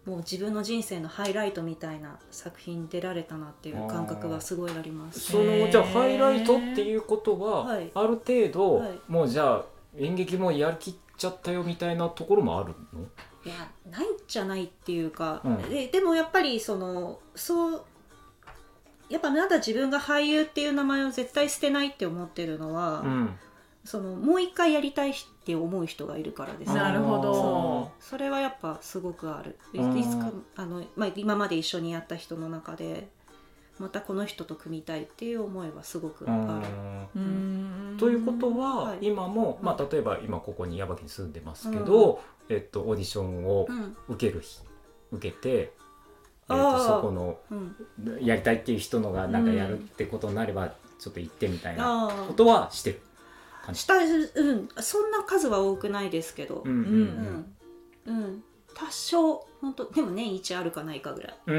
[0.07, 5.21] もう自分の人生のハイライトみたいな作品に出られたなっていう感覚がすごいあります。
[5.21, 7.91] そのじゃあハイライトっていうことは、はい。
[7.95, 9.01] ある程度、はい。
[9.09, 9.65] もうじゃあ
[9.97, 13.07] 演劇もやりきっちゃったよみたいなところもあるの
[13.45, 17.85] いやないんじゃないっていうか、うんででもやっぱりそのそう
[19.09, 23.39] やっぱまだ自分が俳優っていう名前を絶対捨てないって思ってるのは、うん。
[23.85, 26.73] そのもう一回やりたいって思う人がいるからです。
[26.73, 27.91] ねなるほど。
[28.01, 29.59] それはやっぱすごくある。
[29.75, 33.09] いつかあの、まあ、今まで一緒にやった人の中で
[33.79, 36.61] またこの人と組みたいっていう思いはすごくあ
[37.15, 37.97] る、うん。
[37.99, 38.99] ということは、はい。
[39.09, 43.97] 今も、まあ、例えば今ここに矢吹に住んでますけど、えっと、オーディションをうん。
[44.09, 44.61] 受ける日
[45.11, 45.73] 受けて、
[46.51, 46.87] えっあと、ー。
[46.97, 53.01] そこのうん、やりたいっていう人のがなんかやるってことになれば、ちょっと行ってみたいなことはしてる
[53.65, 53.81] 感じ。
[53.81, 54.69] したうん。
[54.81, 56.63] そんな数は多くないですけど。
[56.65, 58.15] うんううん。
[58.15, 61.35] ん、うん、多少本当でも年一あるかないかぐらい。
[61.47, 61.53] で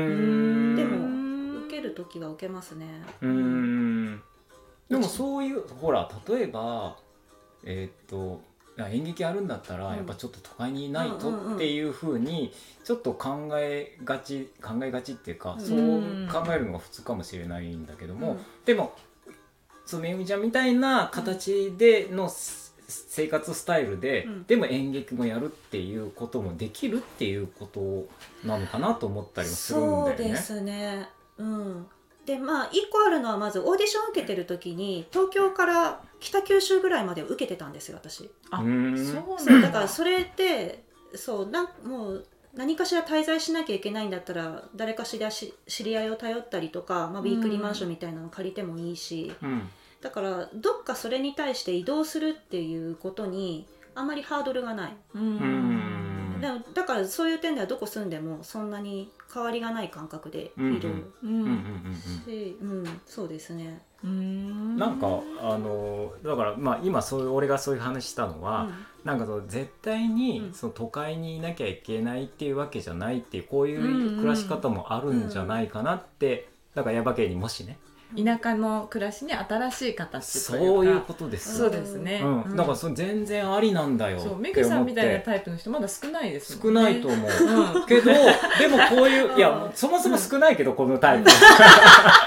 [0.86, 3.04] も受ける時は受けますね。
[3.22, 4.22] うーん。
[4.90, 6.98] でもそういうほら例えば
[7.64, 9.96] えーっとあ演劇やるんだったら、うん。
[9.98, 12.52] やっぱちょっと都会にいないとっていうふうに
[12.84, 15.62] ちょっと考えがち考えがちっていうか、うん。
[15.62, 18.38] そう考えるのが普通かもしれないんだけども、うん。
[18.66, 18.96] でも
[19.86, 24.44] そのめぐみちゃんみたいな形でのす生活スタイルで、うん。
[24.46, 28.08] でも演劇もやるっていうこともできるっていうこと
[28.48, 30.16] なのかなと思ったりもするんだよね。
[30.18, 31.10] そうですね。
[31.38, 31.88] うん。
[32.26, 38.32] でまあ一個あるのはまずオーディション受けてる時に東京から北九州ぐらいまで受けてたんですよ私。
[38.50, 39.72] あそうだ。
[39.72, 49.70] からそれってそうなんもう何かしら滞在しなきゃいけないんだったら誰かしらし知り合いを頼ったりとか、まあ、ウィークリーマンションみたいなの借りてもいいし、うん。
[50.02, 56.38] だからどっかそれに対して移動するっていうことにあまりハードルがない、ううん。
[56.38, 61.96] んでもだからそういう点ではどこ住んでもそんなに変わりがない感覚でいるうんうんうんうん。
[62.26, 63.82] し、うんそうですね。
[64.04, 64.78] うん。
[64.78, 65.08] なんか
[65.42, 68.70] あのだからまあ今そういう俺がそういう話したのは、
[69.04, 70.54] なんかその絶対にうん。
[70.54, 77.78] その都会にいなきゃいけないっていうわけじゃないっていうこういう暮らし方もあるんじゃないかなって、だから耶馬渓にもしね。
[78.16, 80.80] 田舎の暮らしに新しい形とそいうか。
[80.82, 82.56] ういうことですよ、そうですね、うん。
[82.56, 84.20] だからそれ全然ありなんだよ。
[84.20, 84.28] そう。
[84.34, 84.50] 思って。
[84.50, 86.84] メグさんみたいなタイプの人まだ少ないですも少んね。
[86.84, 87.86] ないと思う、うん。
[87.88, 91.30] けどでもこういういやうんそもそも少ないけどこのタイプ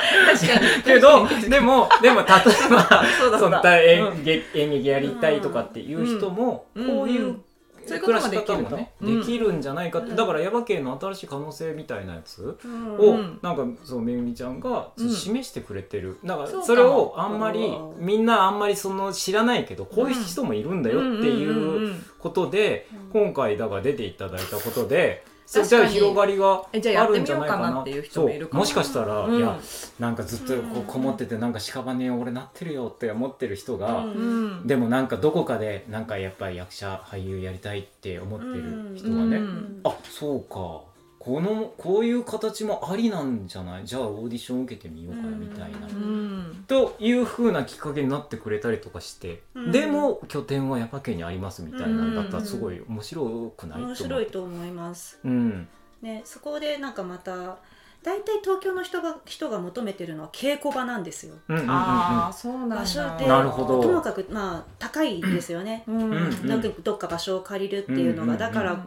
[0.85, 2.27] けどでもでも例え
[2.71, 3.61] ばそうだそそうだ。
[3.61, 4.25] んな演うん。
[4.25, 6.87] 劇演劇やりたいとかっていう人もうん。
[6.87, 7.43] こういううん
[7.89, 9.21] そういう暮らし方もねできるん。
[9.21, 10.11] できるんじゃないかって。
[10.11, 10.17] うん。
[10.17, 13.39] だから耶馬渓の新しい可能性みたいなやつうんをうん。
[13.43, 15.09] なんかそうめぐみちゃんがうん。
[15.09, 16.19] 示してくれてる。
[16.25, 16.67] だからそうかも。
[16.67, 18.05] それをあんまりうん。
[18.05, 21.53] みんなあんまりその知らないけどこういう人もいるんだよっていんんんう
[21.85, 22.03] うん。
[22.19, 23.23] ことでうん。
[23.23, 25.93] 今回だから出ていただいたことでそ確かに。
[25.93, 27.71] じゃあ広がりがえじゃあるんじゃないかな。
[27.71, 28.65] なっていう人もいるかも。
[28.65, 29.37] そうもしかしたら、うん。
[29.37, 29.59] いや
[30.01, 34.05] なんかずっとこうこもっててなんか屍俺なってるよって思ってる人が、
[34.65, 39.81] でもなんかどこかでなんかやっぱり役者俳優やりたいって思ってる人がね、うん。
[39.85, 40.83] あそうか
[41.27, 43.85] このこういう形もありなんじゃない？
[43.85, 45.89] じゃあオーディション受けてみようかなみたいな。
[46.69, 49.73] という風なきっかけになってくれたりとかして、うん。
[49.73, 53.83] でも拠点は耶馬渓にありますみたいなんだったらすごい面白くない？
[53.83, 55.19] 面白いと思います。
[55.25, 55.67] うん。
[56.01, 57.57] ね、そこでなんかまた
[58.05, 61.35] 大体東京の人が人が求めてるのは稽古場なんですよ。
[61.49, 61.75] うんうんうんうん。
[61.75, 62.77] ああそうなんだ。
[62.77, 63.83] 場所ってなるほど。
[63.83, 65.83] ともかくまあ高いですよね。
[65.89, 66.03] うん。
[66.13, 68.39] うんなんかどっか場所を借りるっていうのが、うんうんうん。
[68.39, 68.87] だから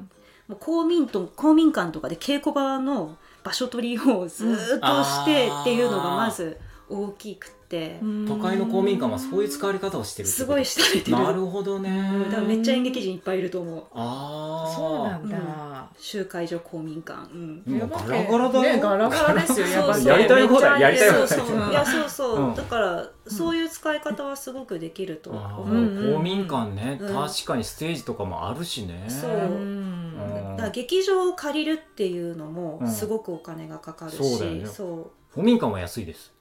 [0.50, 6.60] もう公民と公民館とかで稽古場の場所取りをずっとしてっていうのがまず
[6.90, 7.59] 大きくて。
[7.70, 11.18] て、都会の公民館はそういう使われ方をしてるすごいしてくれてる。
[11.18, 12.26] なるほどね。
[12.26, 13.84] だからめっちゃ演劇人いっぱいいると思う。
[13.94, 17.32] ああそうなんだ、集会所公民館。
[17.32, 17.64] うん。
[17.68, 18.76] もうガラガラだよ。
[18.76, 21.28] ねガラガラですよそうやばいやりたい放題やりたい放題。
[21.28, 21.56] そうそう。
[21.56, 22.56] うんいやそうそう、うん。
[22.56, 25.86] だからそういう使い方はすごくできるとあ思う、うん。
[26.00, 27.14] ー公民館ね、うん。
[27.14, 29.06] 確かにステージとかもあるしね。
[29.08, 29.32] そう。
[29.32, 29.38] うん。
[29.38, 32.88] うんだから劇場を借りるっていうのもうん。
[32.92, 34.66] すごくお金がかかるし、そうだよね。
[34.68, 36.32] そ公民館は安いです。
[36.34, 36.39] ううん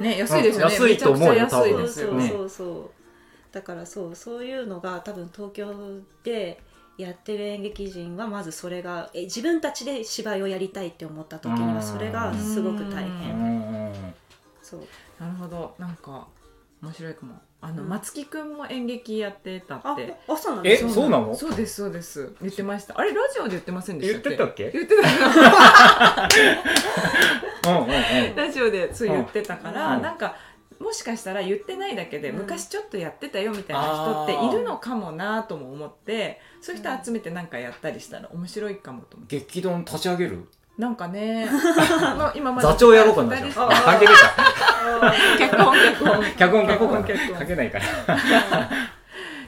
[0.00, 2.28] ね安いですよね、安いと思うよめちゃくちゃ安い多分そうですよね。
[2.28, 6.58] そうそうだからそうそういうのが多分東京で
[6.98, 13.88] やってる演劇人はまずそれがえ自分たちで芝居をやりたいって思った時にはそれがすごく大う変ん。
[13.88, 14.14] うん。
[14.62, 14.80] そう。
[15.18, 15.74] なるほど。
[15.78, 16.28] なんか
[16.82, 17.88] 面白いかもあの、うん。
[17.88, 20.14] 松木くんも演劇やってたあって。
[20.28, 21.34] あそうなんえですかそうなの？
[21.34, 22.34] そうですそうです。
[22.42, 22.98] 言ってました。
[22.98, 24.70] あれラジオで言ってませんでし言ったてたっけ？
[24.72, 26.28] 言ってた。
[27.70, 27.86] うんうんう
[28.32, 28.36] ん。
[28.36, 30.02] ラジオでそう言ってたから、うん。
[30.02, 30.36] なんか
[30.80, 32.38] もしかしたら言ってないだけで、うん。
[32.38, 39.38] 昔ちょっとやってたよみたいな人っているのかもなとも思ってそういう人集めてなんかやったりしたら面白いかもと思って。
[39.38, 40.48] 劇団立ち上げる？
[40.82, 41.46] なんかね
[42.18, 43.70] まあ今まで座長やろうかなじゃあ。
[43.70, 44.12] あ関係ね
[45.38, 45.56] えか。
[45.62, 46.24] 脚本脚本。
[46.36, 47.04] 脚本書こうかな。
[47.06, 47.84] 脚本書けないから。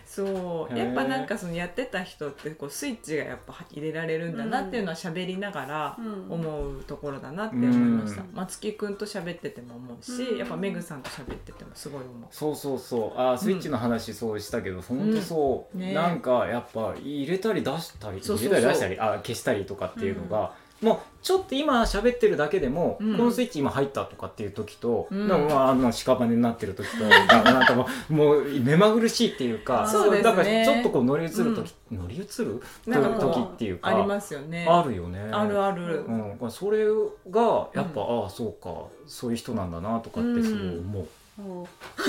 [0.06, 0.78] そう。
[0.78, 6.32] やっぱなんかそのやってた人ってこうスイッチがやっぱ入れられるんだなっていうのは喋りながらうん。
[6.32, 8.28] 思うところだなって思いました、うん。
[8.32, 10.38] 松木くんと喋ってても思うし、うん。
[10.38, 12.28] やっぱメグさんと喋っててもすごい思う。
[12.30, 13.20] そうそうそう。
[13.20, 15.80] あースイッチの話そうしたけど、ほんとそう、うん。
[15.80, 23.16] ねなんかやっぱ入れたり出したり入れたり出したりあ消したりとかっていうのが、もうちょっと今喋ってるだけでも、うん。
[23.16, 25.26] このスイッチ今入ったとかっていう時と、うん。
[25.26, 30.22] でもまああの屍になってる時と なんかもう目まぐるしいっていうかそうね。
[30.22, 32.62] だからちょっとこう乗り移る時、乗り移る？
[32.86, 34.66] 時っていうかありますよね。
[34.68, 35.20] あるよね。
[35.32, 36.04] あるある、
[36.40, 36.84] うん、それ
[37.30, 38.70] がやっぱ、ああそうか
[39.06, 41.06] そういう人なんだなとかってすごい思
[41.38, 41.66] う、も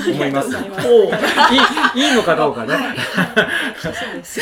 [0.07, 0.49] 思います。
[0.53, 2.75] いいいいいのかどうかね。
[2.75, 4.41] うそうです、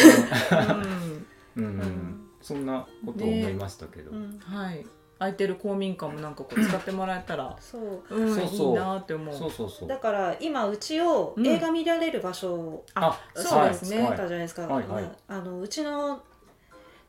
[1.55, 1.63] うん。
[1.63, 2.12] うん、
[2.43, 4.11] そんなことを思いましたけど。
[4.11, 4.85] うん、はい。
[5.19, 8.15] 空いてる公民館もなんかこう使ってもらえたらそう。
[8.15, 8.67] うんそうそう。
[8.69, 9.35] いいなって思う。
[9.35, 9.87] そうそうそう。
[9.87, 14.01] だから今うちをうん映画見られる場所をあ、そうですね。
[14.01, 14.87] 作ったじゃないですか、はい。
[14.87, 15.11] はい。
[15.29, 16.21] あのうちの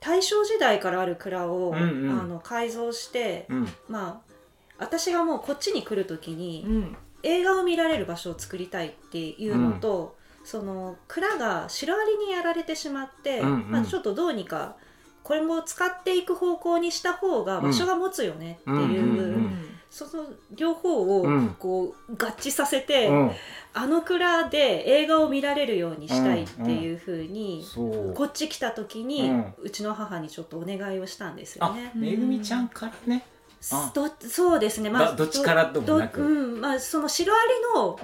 [0.00, 2.20] 大正時代からある蔵を、うんうん。
[2.20, 4.34] あの改造して、うん、まあ
[4.78, 6.96] 私がもうこっちに来る時に、うん。
[7.24, 13.70] 映画を見られる場所を作りたいっていうのと、その蔵がシロアリにやられてしまって、うんうん。
[13.70, 14.76] まあ、ちょっとどうにか
[15.24, 19.50] これも使っていく方向にした方が場所が持つよねっていう、うんうんうん。
[19.90, 21.56] その両方をうん。
[21.58, 23.30] こう合致させて、うん、
[23.72, 28.12] あの蔵で映画を見られるようにしたいっていうふうに、そう。
[28.14, 31.90] こっち来た時に、ううんちの母にちょっとお願いをしたんですよあね、。
[31.94, 33.24] めぐみちゃんからね。
[33.72, 33.90] あ。
[33.94, 36.20] どそうですね、まあ、どどっちからともなく。
[36.20, 36.60] どうん。
[36.60, 37.38] まあ、そのシロア
[37.78, 37.98] リの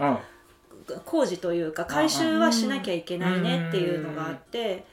[0.89, 4.87] うん、工事というか回収はしなきゃいけないねっていうのがあって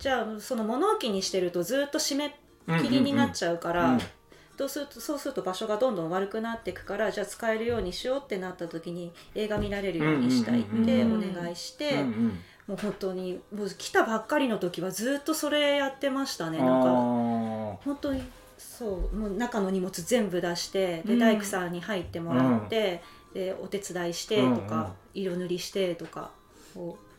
[0.00, 2.34] じゃあその物置にしてるとずっと締め
[2.66, 4.00] 切りになっちゃうから、うんうん
[4.56, 16.58] どうするとそうすると場所がどんどん悪くなっていくからじゃあ使えるようにしようってなった時に映画見られるようにしたいってうんうんうんうんお願いして、うんうんもう本当にもう来たばっかりの時はずっとそれやってましたね。
[16.58, 16.92] なんかあ
[17.84, 18.22] 本当に
[18.58, 21.18] そうもう中の荷物全部出してでうん。
[21.18, 23.02] 大工さんに入ってもらって、
[23.34, 24.90] でお手伝いしてとか、うんうん。
[25.14, 26.30] 色塗りしてとか
[26.74, 27.09] こうー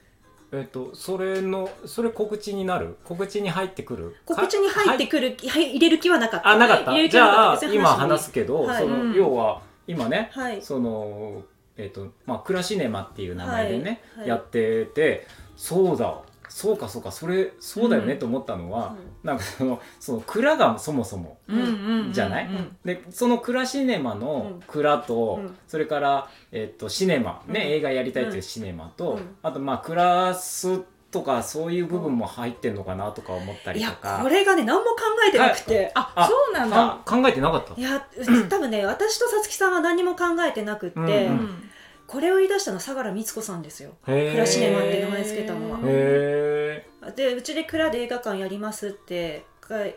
[0.53, 2.97] えっとそれのそれ告知になる？
[3.05, 4.15] 告知に入ってくる？
[4.25, 6.49] 告知に入ってくくる、はい入れる気はなかった。
[6.49, 7.07] あなかった？
[7.07, 8.83] じゃあ今話すけど、はい。
[8.83, 9.13] そのうん。
[9.13, 10.61] 要は今ね、はい。
[10.61, 11.43] その
[11.77, 16.17] えっ、とまあクラシネマっていう名前でね、やっててそうだ
[16.51, 18.19] そうかそうかそれそうだよねうん。
[18.19, 21.65] と思ったのは、なんかそのその蔵がそもそもうんうん
[22.07, 22.45] うんじゃない？
[22.45, 25.57] うんでそのクラシネマの蔵と、うん。
[25.67, 27.67] それから、えっとシネマ、ねうん。
[27.71, 29.35] 映画やりたいというシネマと、うん。
[29.41, 34.19] あとまあクラスとかそういう部分も入ってんのかなとか思ったりとか。
[34.21, 35.91] これがね何も考えてなくて。
[35.95, 37.73] ああそうなんだか考えてなかった？
[37.79, 41.70] いやう多分ね私とさつきさんは何も考えてなくって、うんううん
[42.11, 43.91] これを言い出したのは相良光子さんですよ。
[44.03, 45.79] クラシネマって名前つけたのは。
[45.83, 49.45] へでうちで蔵で映画館やりますって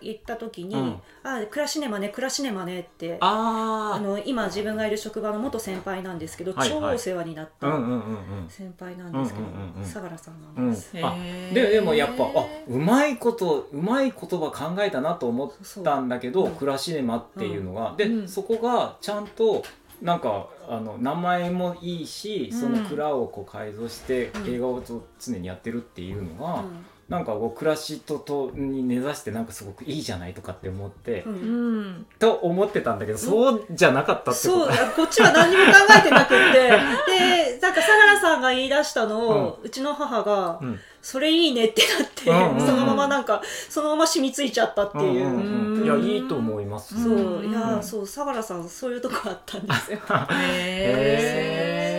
[0.01, 1.01] 言った時に「うん。
[1.25, 6.81] あクラシネマねクラシネマね」ってああの今自分がいる職場の元先輩なんですけど、はいはい。
[6.81, 8.49] 超お世話になったうんうんうんうん。
[8.49, 9.85] 先輩なんですけど、うんうんうんうん。
[9.85, 11.53] 相良さんうなんんです、あへー。
[11.53, 18.29] ででもやっぱあうまいことうまい言葉考えたなと思ったんだけどクラシネマっていうのが、で、うん。
[18.29, 19.65] そこがちゃんと
[20.03, 24.55] なんかあの名前もいいしその蔵をこう改造してうん。
[24.55, 24.83] 映画を
[25.19, 31.33] 常にやってるっていうのが、うんなんかこう暮らしととに根ざしてなんかすごくいいじゃないとかって思って、うん。
[31.33, 31.37] う
[31.81, 34.65] んと思ってたんだけど、そうじゃなかったってこと？
[34.65, 36.71] そうこっちは何にも考えてなくって。
[37.19, 40.81] でなんか相良さんが言い出したのを、うちの母が、うん。
[41.03, 42.67] それいいねってなって、うんうんうん。
[42.67, 45.29] そのままなんかそのまま染みついちゃったっていう。
[45.29, 47.51] んんうんいやいいと思います、そう、うん。
[47.51, 49.99] いや、うんそう相良さんそういうとこあったんですよ。
[50.33, 51.94] へ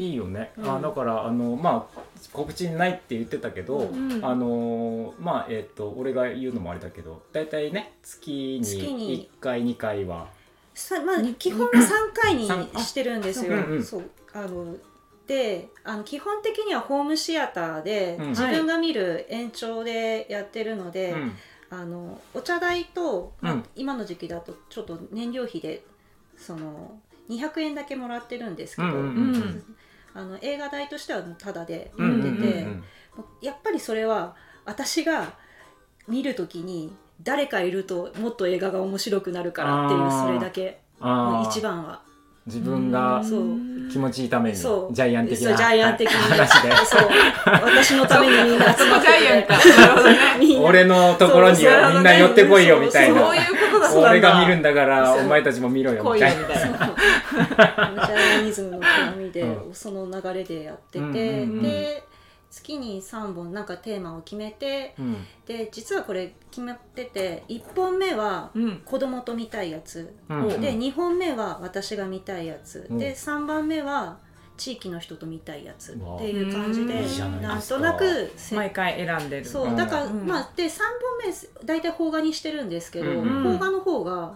[0.00, 0.76] いいよね、うん。
[0.76, 2.00] あだからあのまあ
[2.32, 4.24] 告知ないって言ってたけど、うんうん。
[4.24, 8.94] あのまあえっ、と俺が言うのもあれだけど大体ね月月に。
[8.94, 10.28] に1回2回は。
[10.74, 11.78] さまあ基本は3
[12.14, 12.48] 回に
[12.82, 13.56] してるんですよ。
[13.56, 13.84] うんうん。
[13.84, 14.10] そう。
[14.32, 14.74] あの
[15.26, 18.28] であの基本的にはホームシアターで、うん。
[18.30, 21.32] 自分が見る延長でやってるので、うん。
[21.68, 23.64] あのお茶代と、まあうん。
[23.76, 25.84] 今の時期だとちょっと燃料費で
[26.38, 29.06] その200円だけもらってるんですけど、うんうん。
[29.06, 29.76] うん
[30.14, 32.84] あの映画代としてはタダでうんうん見てて、うん
[33.42, 35.34] やっぱりそれは私が
[36.08, 36.92] 見る時に
[37.22, 40.80] 誰かいるともっと映画が面白くなるからっていうそれだけ。
[41.00, 42.00] 一番は。
[42.46, 43.90] 自分がそう。
[43.90, 46.76] 気持ちいいためにジャイアン的なジャイアン話で。
[46.86, 47.08] そう。
[47.44, 49.08] 私のためにみんな集まって
[50.62, 54.28] 俺のところにみんな寄ってこいよみたいそうないうことだったんだ。
[54.28, 55.24] 俺が見るんだからそう。
[55.24, 56.40] お前たちも見ろよみたいな。
[56.40, 56.78] よみたいな。
[58.06, 61.62] ジャイアニズムの極みで、うその流れでやってて、うんうんうん。
[61.62, 62.04] で
[62.50, 65.16] 月に3本なんかテーマを決めてうん。
[65.46, 68.82] で実はこれ決まってて1本目はうん。
[68.84, 70.48] 子供と見たいやつ、うん。
[70.60, 72.98] で2本目は私が見たいやつ、うん。
[72.98, 74.18] で3番目は
[74.60, 77.02] 地域の人と見たいやつっていう感じで
[77.40, 79.44] なんとなくせ毎回選んでる。
[79.46, 79.76] そううん。
[79.76, 80.26] だから、うん。
[80.26, 83.42] まあで3本目大体邦画にしてるんですけど、うんうん。
[83.42, 84.34] 邦画の方が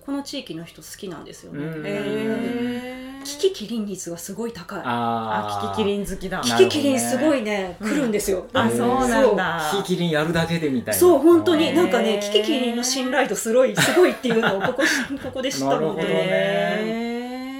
[0.00, 1.86] この地域の人好きなんですよね、うん。
[1.86, 3.24] へー。
[3.26, 4.80] キキキリン率がすごい高い。
[4.82, 5.68] あー。
[5.68, 6.40] あキキキリン好きだ。
[6.40, 8.46] キなるほどねキキリンすごいね、来るんですよ。
[8.54, 9.70] あそうなんだ。
[9.72, 10.98] キキキリンやるだけでみたいな。
[10.98, 14.90] そう本当になんかねキキキリンの信頼度すごいすごいっていうのをここし
[15.22, 16.06] ここで知ったのなるほどね。
[16.06, 17.05] で、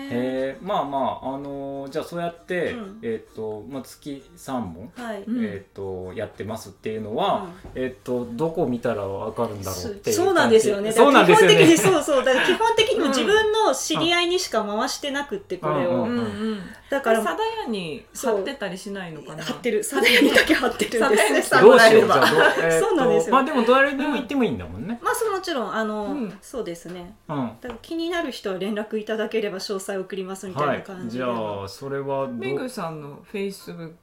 [0.07, 10.93] へーえー、まあまああのーじゃあそうやって、うんえっ、と、まあ、月3本、はい、うんえっ、とやってますっていうのは、えっ、とどこ見たらわかるんだろうっていうそうなんですよね。
[10.93, 12.25] そうなんですよね基本的にそうそう。
[12.25, 15.91] だから基本的にも自分の知り合いにしか回してなくってこれを。
[15.91, 19.43] うんうんうんだからサダヤに貼ってたりしないのかな？
[19.43, 19.83] 貼ってる。
[19.83, 21.43] サダヤにだけ貼ってるんですね。
[21.43, 24.99] サダヤにどうしようじサダヤゃあどう、えーと そうなんですよまあでも誰でも行ってもいいんだもんね。
[25.03, 27.17] まあそうもちろんあの、うんそうですね。
[27.29, 27.51] うん。
[27.61, 31.09] だから気になる人は連絡いただければ詳細送りますみたいはない感。
[31.09, 31.25] じじで。
[31.25, 33.95] ゃあそれはどメグさんのフェイスブック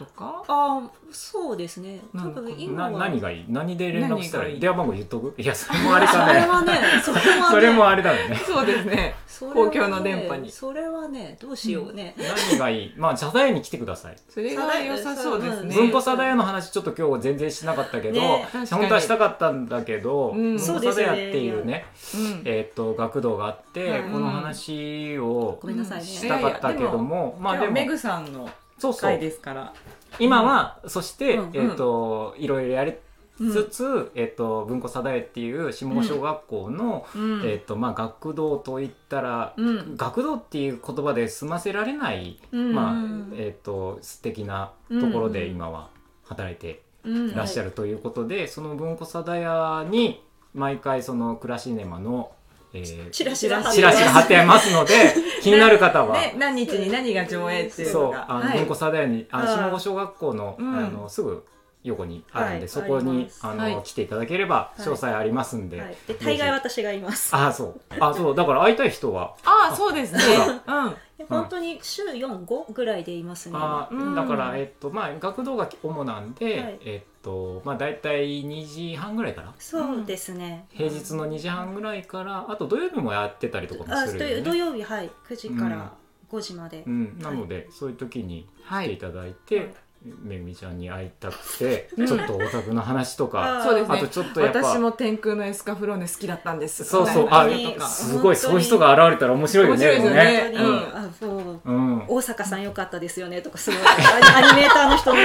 [0.00, 0.42] とか？
[0.48, 2.00] ああそうですね。
[2.14, 2.98] 多分今は。
[2.98, 3.44] 何がいい？
[3.48, 4.60] 何で連絡したらいい？
[4.60, 5.34] 電話番号言っとく。
[5.40, 6.40] いやそれもあれかね。
[6.40, 6.72] それはね、
[7.04, 8.36] それはね、それもあれだよね。
[8.36, 9.14] そうですね。
[9.54, 10.50] 公共の電波に。
[10.50, 12.14] それはね、どうしようね。
[12.50, 12.94] 何がいい？
[12.96, 14.16] まあ茶田屋に来てください。
[14.28, 15.74] それが良さそうですね。
[15.74, 20.56] 文庫茶田屋の話ちょっと今日全然しなかったけど、ね本当はしたかったんだけど、うん。
[20.56, 21.86] 文庫茶田屋っていうね。
[22.14, 22.42] うん。
[22.44, 26.04] えーっと学童があって、はいこの話をごめんなさいね。
[26.04, 28.48] したかったけども、まあでも今日はメグさんの
[28.80, 29.00] そうそう。
[29.02, 29.72] 回ですから。
[30.18, 31.50] 今は、そして、うん。
[31.54, 32.94] えっ、といろいろやり
[33.38, 37.42] つつ、えっ、と文庫サダエっていう下郷小学校の、うん。
[37.44, 39.96] えっ、とまあ学童といったら、うん。
[39.96, 42.74] 学童っていう言葉で済ませられない、うん。
[42.74, 43.32] まあうん。
[43.34, 45.52] えっ、と素敵なところでうん。
[45.52, 45.90] 今は
[46.24, 47.30] 働いてうん。
[47.30, 47.34] い。
[47.34, 50.22] らっしゃるということで、その文庫サダヤに
[50.54, 52.32] 毎回そのクラシネマの、
[52.72, 54.72] えーチラシが貼ってます。
[54.72, 54.94] ので
[55.42, 56.16] 気になる方は。
[56.16, 58.58] ね、何日に何が上映っていうそうのがあの、はい。
[58.58, 60.76] 文庫サダヤにあ下郷小学校の,、うん。
[60.78, 61.44] あのすぐ
[61.82, 63.82] 横にあるんで、はいそこにあの、はい。
[63.82, 64.80] 来ていただければい。
[64.82, 67.32] 詳細ありますんで、はい、で大概私がいます。
[67.36, 67.80] ああそう。
[67.98, 68.34] あそう。
[68.34, 69.34] だから会いたい人は。
[69.44, 70.20] ああそうですね。
[70.20, 70.96] そううん。
[71.28, 73.56] 本当に週4、5ぐらいでいますね。
[73.58, 74.14] あーうん。
[74.14, 76.78] だからえっとまあ学童が主なんで、はい。
[76.84, 79.54] えっとまあ大体2時半ぐらいから？
[79.58, 80.66] そうですね。
[80.70, 84.42] 平日の2時半ぐらいからあと土曜日もやってたりとかもあするよね。
[84.42, 85.10] 土土曜日はい。
[85.26, 85.92] 9時から
[86.30, 86.84] 5時まで。
[86.86, 88.86] うん、なので、そういう時にはい。
[88.86, 93.98] 来ていただいて、はいめぐみちゃんに会いたくて、ちょっとオタクの話とか、そうですね。
[93.98, 96.84] あとちょっとやっぱ私も天空のエスカフローネ好きだったんです。
[96.84, 99.86] そうそう、みたあすごい、そういう人が現れたら面白いよね。
[99.86, 100.50] 面白ね。
[100.52, 101.60] でも本当に、あそう。
[101.62, 101.98] うん。
[101.98, 103.80] 大阪さん良かったですよねとかすごい。
[103.80, 105.20] アニメーターの人の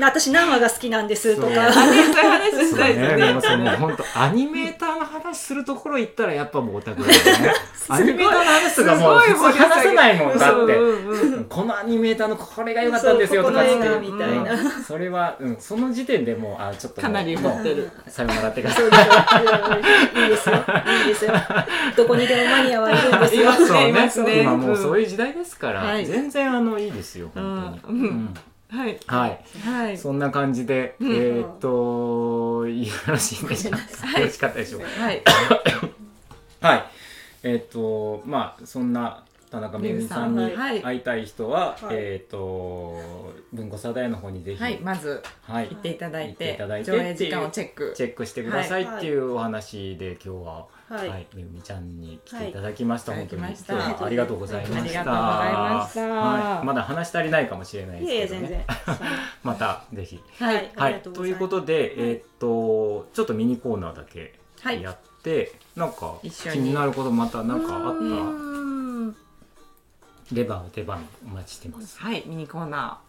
[0.00, 1.48] 私何話が好きなんですとか。
[1.48, 1.84] そう。
[1.94, 7.52] いう話そうしたいですその本当アニメーターの話するところ行ったらやっぱもうオタクだよね。
[7.90, 10.76] アニメーターの話とかもう話せないもんだって。
[10.76, 14.52] うんうんうんこのアニメーターのこれが良かったんですよとかってみたいな。
[14.52, 14.82] うん。
[14.82, 17.90] それは、うん、その時点でもうあちょっとかなり持ってる。
[18.06, 18.78] さよならって感じ。
[18.78, 19.06] そうですよ。
[20.22, 20.54] いいですよ。
[20.56, 21.32] いいですよ。
[21.96, 23.42] どこにでもマニアはいるんですよ。
[23.42, 23.88] いますね。
[23.88, 24.42] いますね。
[24.42, 26.06] 今もうそういう時代ですから、はい。
[26.06, 28.06] 全然あのいいですよ本当に、うん。
[28.06, 28.34] うん。
[28.78, 29.00] はい。
[29.06, 29.40] はい。
[29.66, 29.98] はい。
[29.98, 31.10] そんな感じで、うん。
[31.10, 33.76] えーっといい話でした。
[33.76, 34.20] はい。
[34.20, 34.86] よろしかったでしょうか。
[35.02, 35.22] はい。
[36.60, 36.84] はい。
[37.44, 41.96] えーっとまあそんな田中めぐみさんに会いたい人は、はい。
[41.96, 45.68] えーっと文庫サダヤの方にぜひ、はいまずはい。
[45.68, 47.92] 行っていただいていてただいて上映時間をチェック。
[47.96, 50.66] チェックしてくださいっていうお話で今日は。
[50.88, 53.12] ははいい、めぐみちゃんに来ていただきました。
[53.12, 53.20] はい。
[53.20, 53.42] 本当に。
[53.42, 55.04] 今日はありがとうございました。
[55.04, 58.66] はい、まだ話し足りないかもしれないですけどね。
[59.44, 60.18] またぜひ。
[60.38, 60.72] はい。
[60.76, 61.00] はい。
[61.00, 64.82] ということで、えーっとちょっとミニコーナーだけはい。
[64.82, 68.67] やって、なんか気になることまたなんかあっうたん
[70.32, 71.98] レバーお手番お待ちしてます。
[71.98, 73.00] はいミニコーナ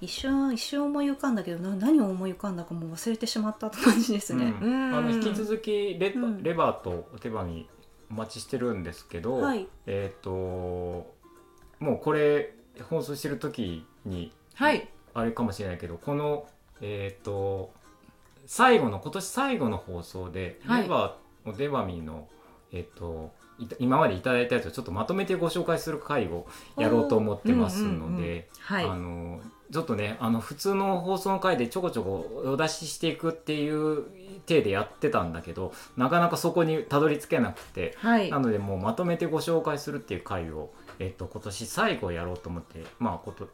[0.00, 4.72] 一瞬一瞬思い浮かんだけどな何を思い浮かんだかもう忘れてしまったって感じですね、うん。
[4.72, 4.94] うん。
[4.94, 6.42] あの引き続きレ,、うん。
[6.42, 7.68] レバーとお手番に
[8.10, 9.66] お待ちしてるんですけど、はい。
[9.86, 10.30] えーっと
[11.80, 12.54] もうこれ
[12.88, 14.88] 放送してる時にーはい。
[15.14, 16.46] あれかもしれないけどこの
[16.80, 17.72] えーっと
[18.46, 20.82] 最後の今年最後の放送で、はい。
[20.84, 22.28] レバーお手紙の
[22.72, 23.37] えーっといた
[23.78, 26.46] 今までいただいたやつをちょっとまとめてご紹介する回を
[26.76, 29.40] やろうと思ってますので、あの
[29.72, 34.04] ちょっとねあの普通の放送の回でちょこちょこお出ししていくっていう
[34.46, 38.30] 体でやってたんだけどなかなかそこにたどり着けなくてはい。
[38.30, 43.48] なのでもうまとめてご紹介するっていう回を、えっと今年最後やろうと思ってまあこと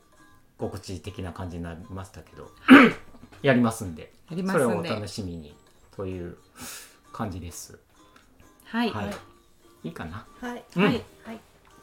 [0.58, 2.50] 告知的な感じになりましたけど
[3.42, 4.12] やりますんで。
[4.30, 5.54] それをお楽しみに
[5.96, 6.36] という
[7.12, 7.78] 感じです。
[8.64, 8.90] はい。
[8.90, 9.14] はい、
[9.84, 10.26] いいかな。
[10.40, 10.64] はい。
[10.76, 10.84] うん。
[10.84, 10.92] はい。
[10.92, 11.40] はい。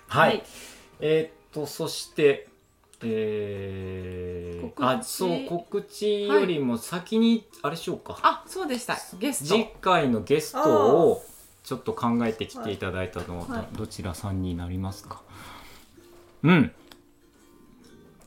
[0.08, 0.43] はい、はい。
[0.99, 2.47] えーっとそして
[3.04, 4.86] えー、告知。
[4.86, 8.95] あそう告知よりも先にあれしようか、あそうでした。
[9.18, 11.24] ゲス次ト回のゲストを
[11.64, 13.68] ちょっと考えてきていただいたのは、はい。
[13.74, 15.22] どどちらさんになりますか？
[16.43, 16.72] うん。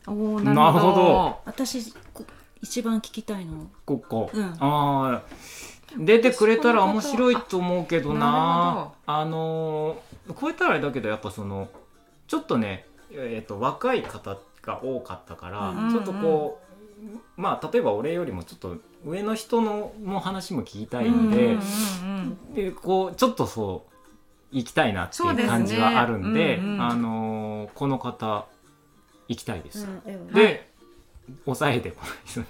[0.07, 1.39] おーなるほど。
[1.45, 2.25] 私こ
[2.61, 3.69] 一番聞きたいの。
[3.85, 4.43] ここ、うん。
[4.43, 5.23] ああ
[5.97, 8.19] 出てくれたら面白いと思うけどな。
[8.19, 11.69] なあのーこうやったらあれだけどやっぱその
[12.27, 16.59] ちょっとね、えー、と若い方が多かったから、うんちょっとこ
[17.37, 23.95] う、まあ例えば俺よりもちょっと上の人のも話も聞きたいんで,、うんうんうんでこうちょっとそう
[24.51, 26.81] 行きたいなっていう感じはあるんでうんうん。
[26.81, 28.45] あのーこの方
[29.27, 29.85] 行きたいです。
[29.85, 30.71] うんえで、
[31.45, 32.45] 抑えてこないですよ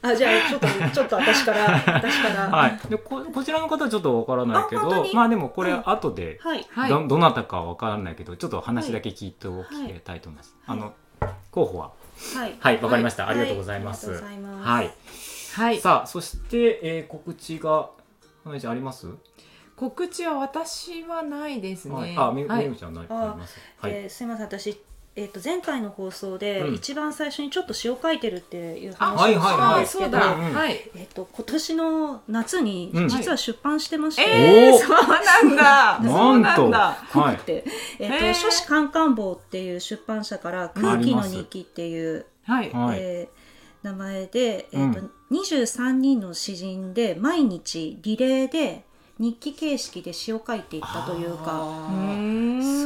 [0.00, 2.48] あじゃあちょっとちょっと私から私から。
[2.56, 5.82] はい、でここちらの方はちょっとわからないけどまあでもこれはい。
[5.86, 6.64] 後ではい。
[6.70, 6.90] はい。
[6.90, 9.70] ど,、どなたかはわからないけどちょっと話だけ聞いておき
[10.00, 10.20] たい。
[10.20, 10.56] と思います。
[10.66, 10.78] はい。
[10.78, 10.92] あの
[11.50, 11.90] 候補は？
[12.36, 12.56] はい。
[12.60, 13.32] はいわかりました、はい。
[13.32, 14.10] ありがとうございます。
[14.10, 14.68] はいありがとうございます。
[14.68, 14.90] はい。
[15.66, 15.80] はい。
[15.80, 17.90] さあそして、えー告知が
[18.44, 19.08] 花ちゃんあります？
[19.76, 21.94] 告知は私はないですね。
[21.94, 22.68] はい、あめめはい。
[22.68, 23.58] ぐちゃんないああります？
[23.80, 24.46] はい、えーすいません。
[24.46, 24.80] 私
[25.18, 26.74] えっと前回の放送でうん。
[26.74, 30.18] 一番最初にちょっと詩を書いてるっていうあ話をしたんですけど、
[30.94, 33.08] えっと今年の夏にうん。
[33.08, 34.78] 実は出版してまして、えー、おー。
[34.78, 36.00] そうなんだ。
[36.08, 36.98] そうなんだ。
[37.10, 37.64] はいって、
[37.98, 42.70] えっとへー書士カンカン坊っていう出版社から空気の日記っていう、はい。
[42.70, 42.98] はい。
[43.00, 43.38] えー
[43.80, 45.10] 名前で、えっとうん。
[45.30, 48.84] 23人の詩人で毎日リレーで
[49.20, 51.88] 日記形式で詩を書いていったというか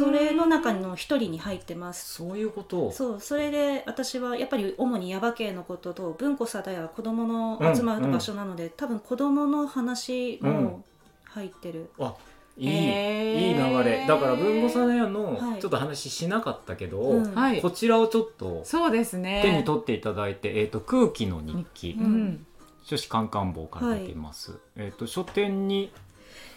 [0.01, 2.15] それの中の一人に入ってます。
[2.15, 2.91] そういうこと？
[2.91, 10.83] そうそれで私はやっぱり主に耶馬渓のことと文庫さだや子供の集まる場所なので、多分子供の話も
[11.25, 12.15] 入ってる、あ
[12.57, 13.49] いい、へー。
[13.49, 14.07] いい流れ。
[14.07, 15.61] だから文吾さん屋のはい。
[15.61, 17.35] ちょっと話しなかったけど、うん。
[17.35, 17.61] はい。
[17.61, 19.43] こちらをちょっとそうですね。
[19.43, 21.97] 手に取っていただいて、えー、と空気の日記。
[22.01, 22.47] う、ん。
[22.85, 25.93] 書士カンカン坊から出ています、えっ、と書店に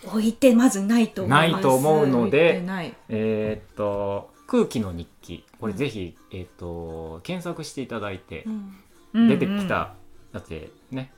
[0.08, 1.24] 置いてまずないと。
[1.24, 2.64] 思いますないと思うので
[3.10, 5.45] えっ、と空気の日記。
[5.60, 8.45] これぜひ、えっ、と検索していただいて
[9.14, 9.30] うん。
[9.30, 9.93] 出てきた
[10.34, 11.12] やつでね、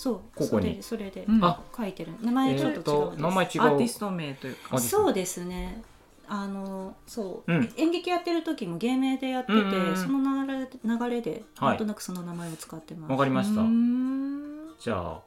[0.00, 0.82] そうここに。
[0.82, 1.44] それそれで、うん。
[1.44, 2.12] あ書いてる。
[2.22, 3.60] 名前ちょっと違うんです、と名前違う。
[3.60, 4.60] アーティスト名というか。
[4.76, 5.82] あそうですね。
[6.26, 7.72] あのそう、うん。
[7.76, 9.96] 演劇やってる時も芸名でやってて、うんうんうん。
[9.98, 11.68] その流れ流れではい。
[11.70, 14.74] なんとなくその名前を使ってます、わかりました、うーん。
[14.78, 15.20] じゃあ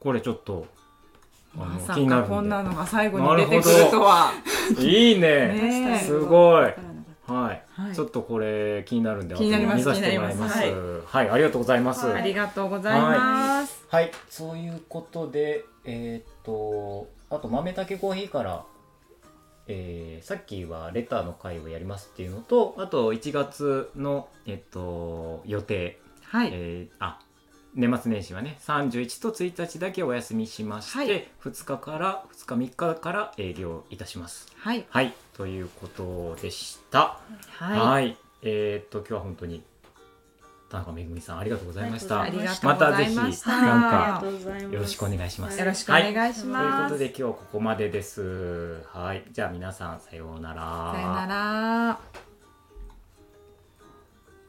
[0.00, 0.66] これちょっと
[1.56, 4.32] まさ気になるかこんなのが最後に出てくるとは、
[4.78, 5.48] いいね。
[5.48, 6.74] ねすごい。
[7.26, 7.94] はい、はい。
[7.94, 9.88] ちょっとこれ気になるんで気になります。
[9.88, 10.60] 後で見させてもらいます。
[10.60, 12.06] 気になりはい、ありがとうございます。
[12.06, 12.22] はい。
[12.22, 18.64] ありがとうございます、はい、そういうことで、えーっと、あと豆たけコーヒーから、
[19.66, 27.20] えーさっきはレターの会をやりますっていうのと、あと1月の、えっと、予定、はい、えーあ、
[27.74, 31.28] 年末年始はね、31と1日だけお休みしまして、はい。
[31.44, 34.46] 2日から、2日3日から営業いたします。
[34.56, 34.84] はい。
[34.88, 37.18] はい、ということでした。
[37.50, 39.64] はい、はい、えーっと、今日は本当に
[40.70, 42.22] 田中めぐみさんありがとうございました。
[42.22, 42.96] ありがとうまござた。
[42.96, 43.16] ぜひい。
[43.16, 44.26] ましたなんか
[44.70, 45.58] よろしくお願いします。
[45.58, 48.82] よろしくお願いしというます、ことで今日はここまでです。
[48.92, 50.92] はい、じゃあ皆さんさようなら。
[50.94, 52.33] さよなら